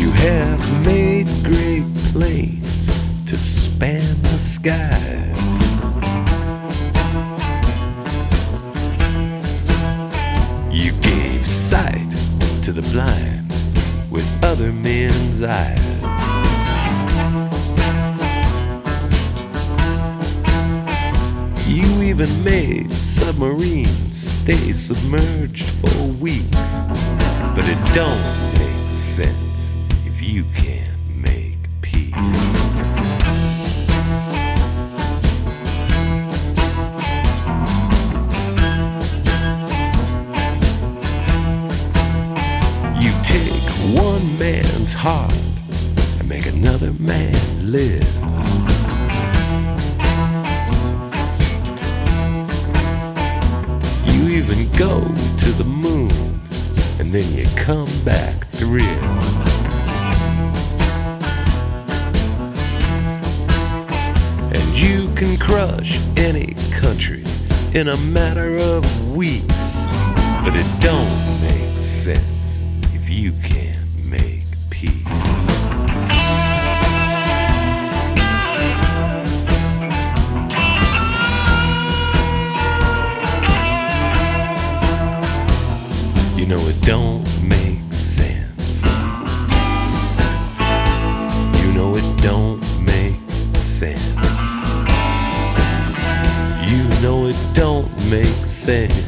[0.00, 2.86] You have made great planes
[3.26, 5.36] to span the skies.
[10.72, 12.12] You gave sight
[12.62, 13.50] to the blind
[14.10, 16.29] with other men's eyes.
[22.10, 26.80] Even made submarines stay submerged for weeks.
[27.54, 28.20] But it don't
[28.58, 29.72] make sense
[30.04, 32.10] if you can't make peace.
[42.98, 45.32] You take one man's heart
[46.18, 48.59] and make another man live.
[54.30, 55.00] Even go
[55.38, 56.40] to the moon
[56.98, 58.86] and then you come back thrilled.
[64.54, 67.24] And you can crush any country
[67.74, 69.86] in a matter of weeks.
[70.44, 72.62] But it don't make sense
[72.94, 73.70] if you can't
[74.80, 75.29] transfusion
[86.50, 88.82] know it don't make sense.
[91.62, 93.14] You know it don't make
[93.54, 94.00] sense.
[96.68, 98.99] You know it don't make sense.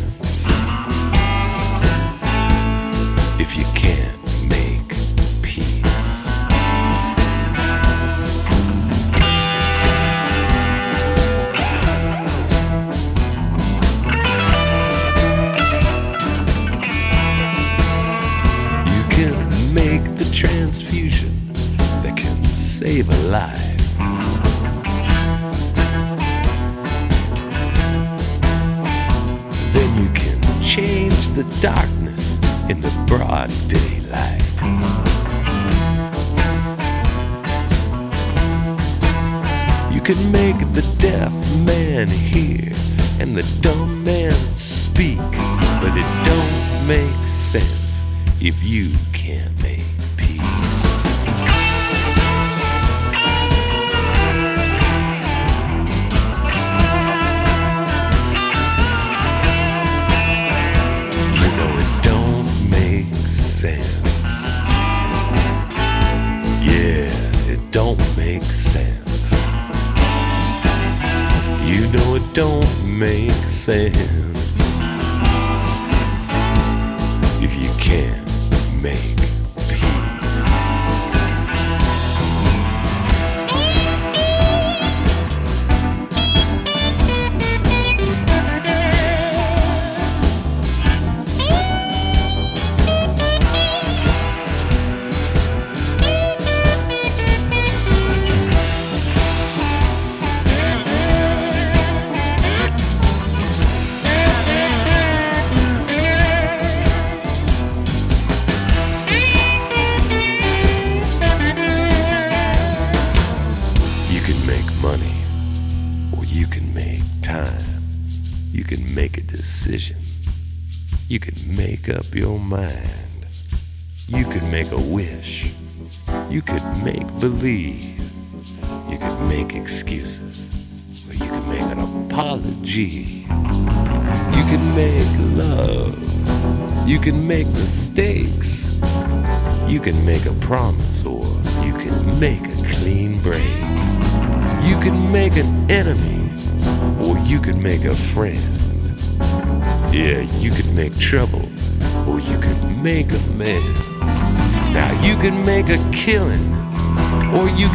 [48.45, 49.62] If you can't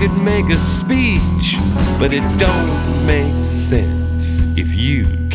[0.08, 1.58] can make a speech,
[2.00, 5.27] but it don't make sense if you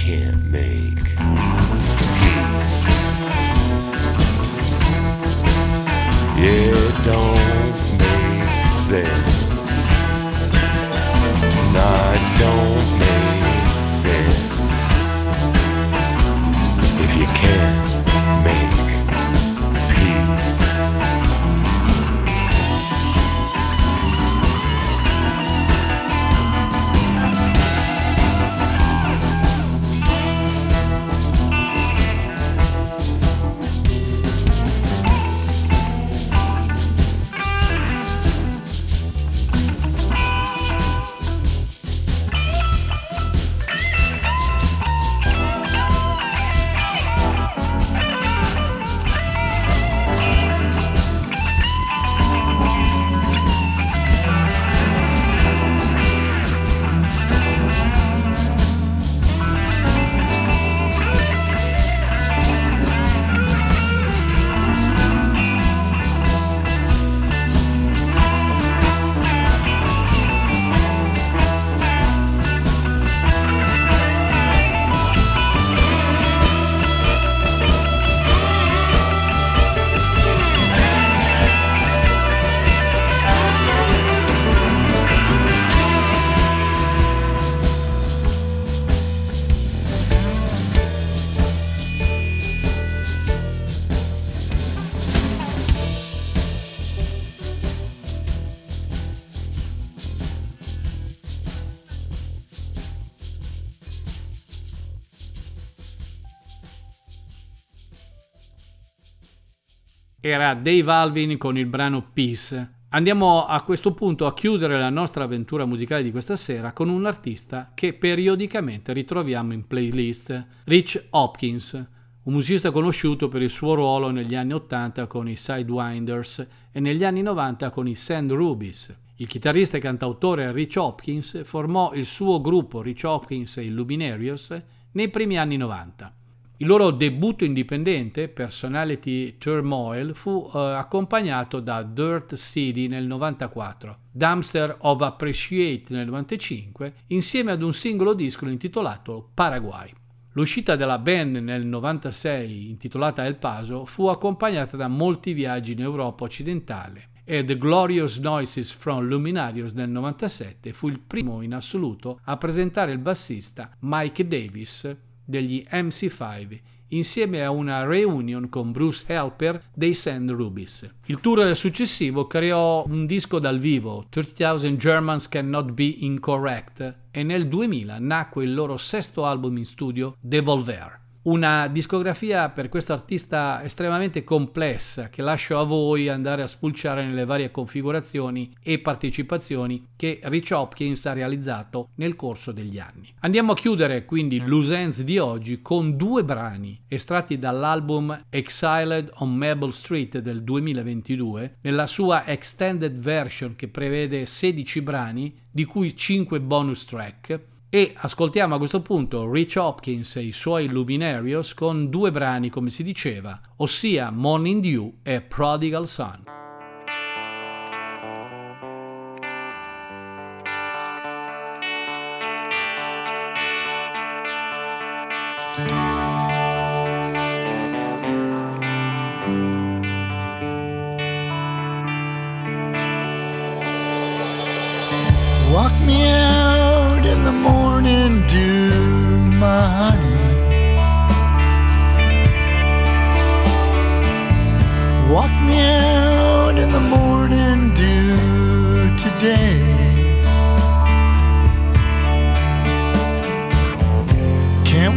[110.32, 112.70] Era Dave Alvin con il brano Peace.
[112.88, 117.04] Andiamo a questo punto a chiudere la nostra avventura musicale di questa sera con un
[117.04, 124.08] artista che periodicamente ritroviamo in playlist, Rich Hopkins, un musicista conosciuto per il suo ruolo
[124.08, 129.00] negli anni 80 con i Sidewinders e negli anni 90 con i Sand Rubies.
[129.16, 134.58] Il chitarrista e cantautore Rich Hopkins formò il suo gruppo Rich Hopkins e i Luminarios
[134.92, 136.20] nei primi anni 90.
[136.58, 144.76] Il loro debutto indipendente, Personality Turmoil, fu eh, accompagnato da Dirt City nel 94, Dumpster
[144.80, 149.92] of Appreciate nel 95, insieme ad un singolo disco intitolato Paraguay.
[150.34, 156.24] L'uscita della band nel 96, intitolata El Paso, fu accompagnata da molti viaggi in Europa
[156.24, 162.36] occidentale e The Glorious Noises from Luminarios del 97 fu il primo in assoluto a
[162.36, 166.60] presentare il bassista Mike Davis degli MC5
[166.92, 170.94] insieme a una reunion con Bruce Helper dei Sand Rubies.
[171.06, 177.48] Il tour successivo creò un disco dal vivo, 30,000 Germans Cannot Be Incorrect, e nel
[177.48, 181.01] 2000 nacque il loro sesto album in studio, Devolver.
[181.24, 187.24] Una discografia per questo artista estremamente complessa che lascio a voi andare a spulciare nelle
[187.24, 193.14] varie configurazioni e partecipazioni che Rich Hopkins ha realizzato nel corso degli anni.
[193.20, 194.42] Andiamo a chiudere quindi
[194.72, 201.86] Ends di oggi con due brani estratti dall'album Exiled on Mabel Street del 2022 nella
[201.86, 208.58] sua extended version che prevede 16 brani di cui 5 bonus track e ascoltiamo a
[208.58, 214.10] questo punto Rich Hopkins e i suoi Luminarios con due brani, come si diceva, ossia
[214.10, 216.41] Morning Dew e Prodigal Son.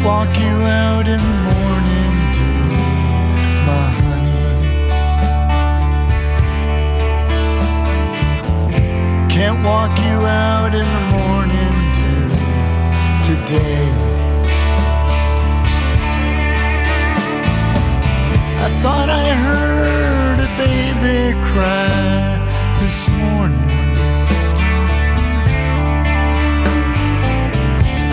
[0.06, 2.78] Walk you out in the morning dew,
[3.66, 4.46] my honey.
[9.34, 12.30] Can't walk you out in the morning dew
[13.30, 13.86] today.
[18.66, 22.46] I thought I heard a baby cry
[22.80, 23.65] this morning.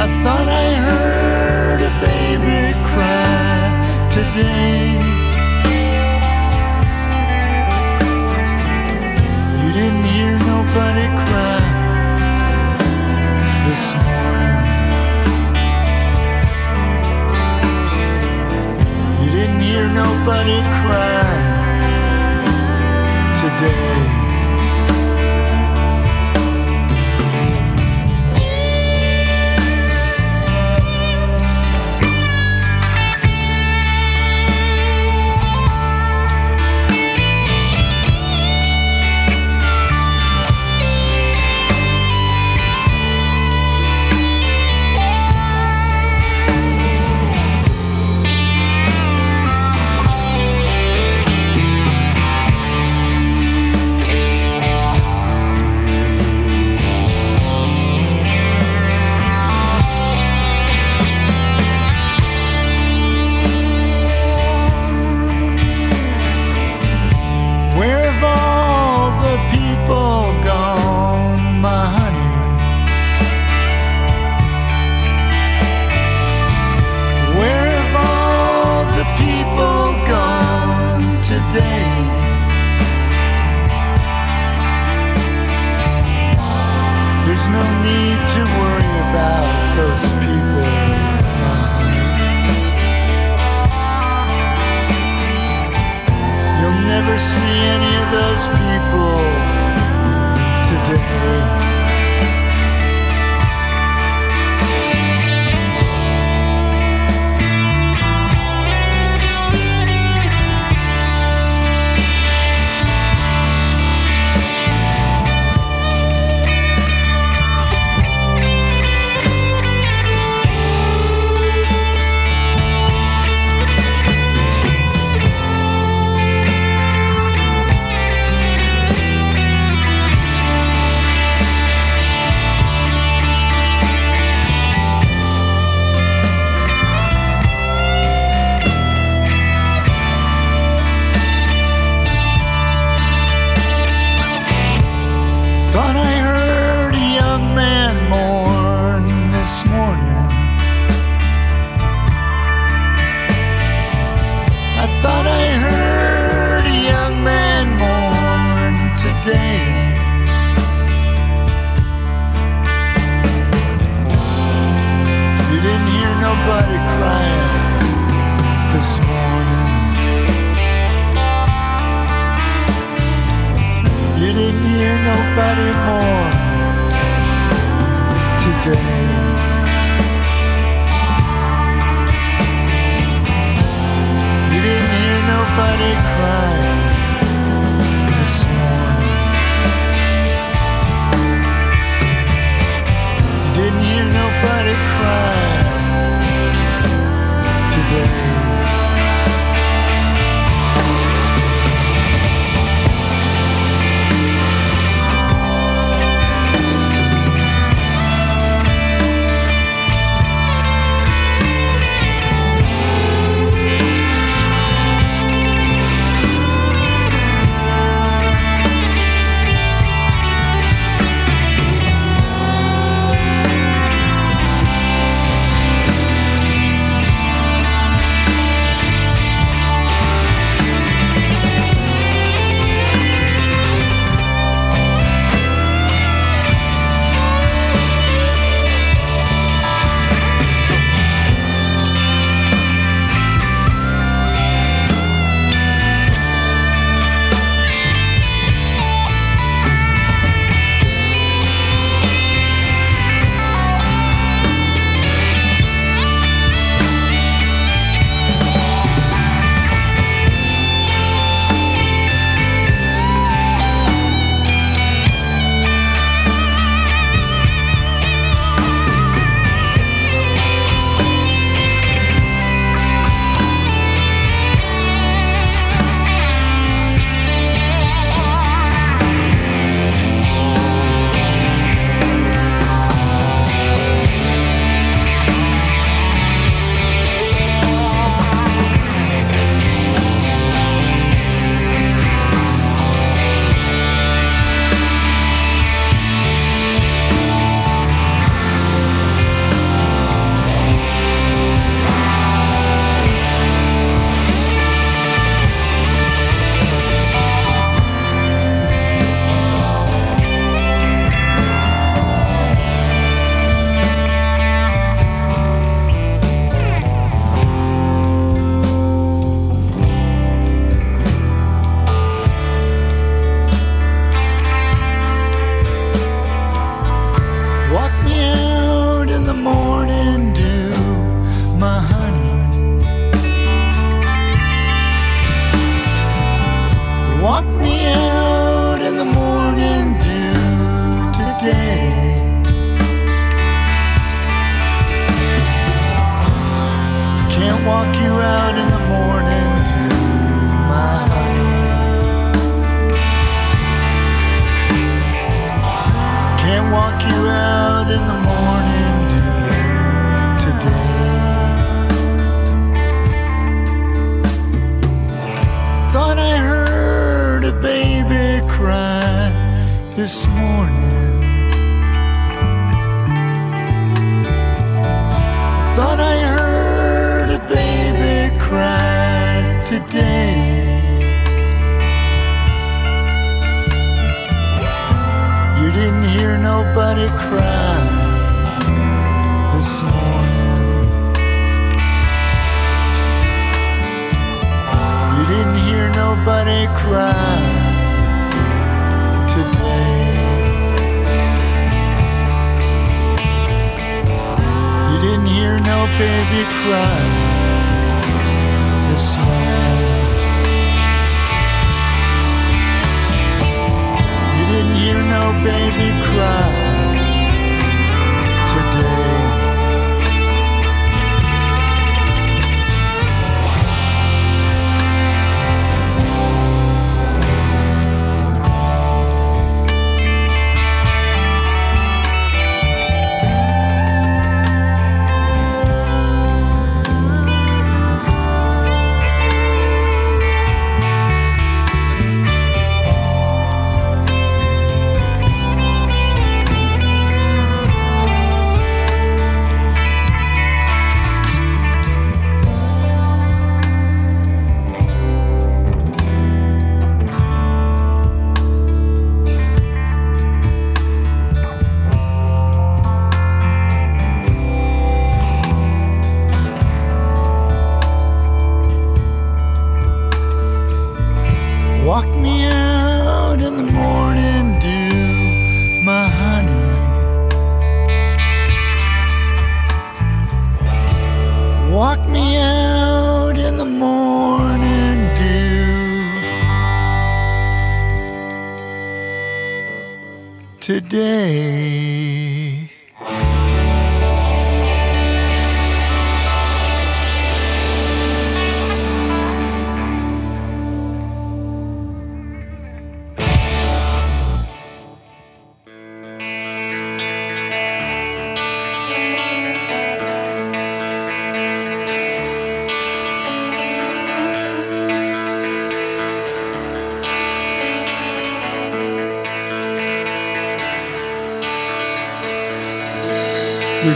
[0.04, 3.70] I thought I heard a baby cry
[4.10, 4.98] today.
[9.62, 11.62] You didn't hear nobody cry
[13.68, 14.58] this morning.
[19.22, 21.21] You didn't hear nobody cry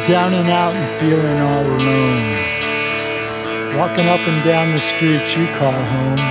[0.06, 2.36] down and out and feeling all alone.
[3.76, 6.22] Walking up and down the streets you call home.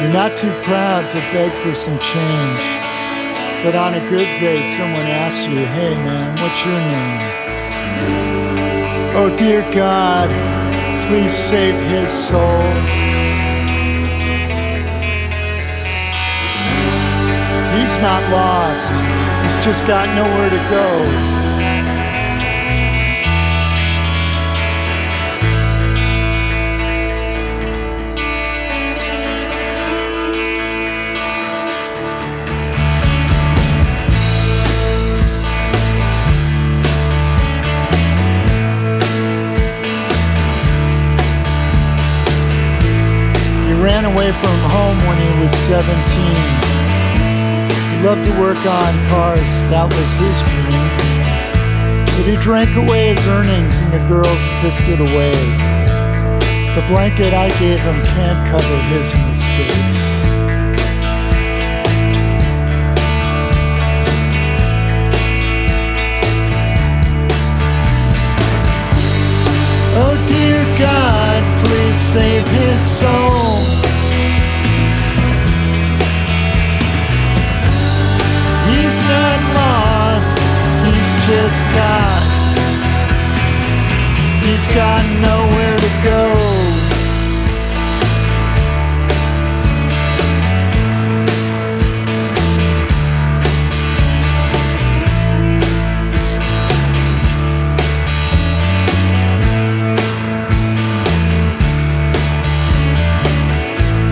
[0.00, 2.64] You're not too proud to beg for some change.
[3.62, 7.20] But on a good day, someone asks you, hey man, what's your name?
[9.14, 10.30] Oh dear God,
[11.06, 12.64] please save his soul.
[17.76, 18.92] He's not lost.
[19.44, 21.41] He's just got nowhere to go.
[45.62, 45.94] 17.
[47.90, 50.90] He loved to work on cars, that was his dream.
[52.16, 55.30] But he drank away his earnings and the girls pissed it away.
[56.74, 59.98] The blanket I gave him can't cover his mistakes.
[69.94, 73.51] Oh dear God, please save his soul.
[81.26, 82.22] Just got.
[84.42, 86.82] He's got nowhere to go.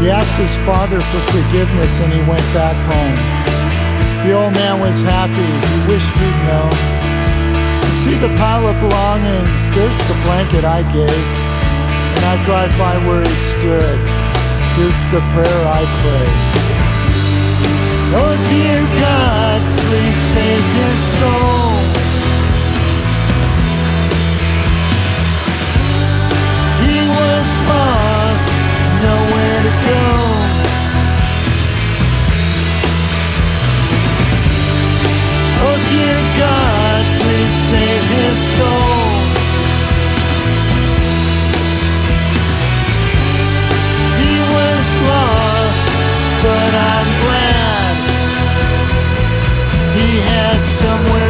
[0.00, 4.24] He asked his father for forgiveness and he went back home.
[4.24, 6.99] The old man was happy, he wished he'd known.
[8.00, 11.26] See the pile of belongings, there's the blanket I gave.
[12.16, 13.98] And I drive by where he stood,
[14.72, 16.28] here's the prayer I pray.
[18.16, 21.76] Oh dear God, please save his soul.
[26.88, 28.48] He was lost,
[29.04, 30.04] nowhere to go.
[35.68, 36.79] Oh dear God,
[37.78, 39.20] his soul.
[44.20, 45.86] He was lost,
[46.42, 47.94] but I'm glad
[49.96, 51.29] he had somewhere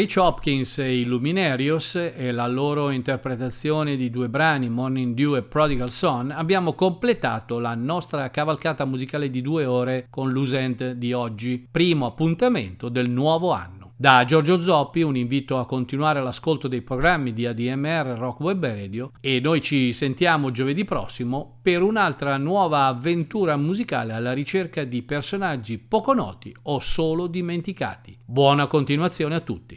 [0.00, 5.42] Rich Hopkins e i Luminarios e la loro interpretazione di due brani, Morning Dew e
[5.42, 11.68] Prodigal Son, abbiamo completato la nostra cavalcata musicale di due ore con l'Usent di oggi,
[11.70, 13.80] primo appuntamento del nuovo anno.
[14.00, 19.12] Da Giorgio Zoppi un invito a continuare l'ascolto dei programmi di ADMR Rock Web Radio
[19.20, 25.76] e noi ci sentiamo giovedì prossimo per un'altra nuova avventura musicale alla ricerca di personaggi
[25.76, 28.16] poco noti o solo dimenticati.
[28.24, 29.68] Buona continuazione a tutti.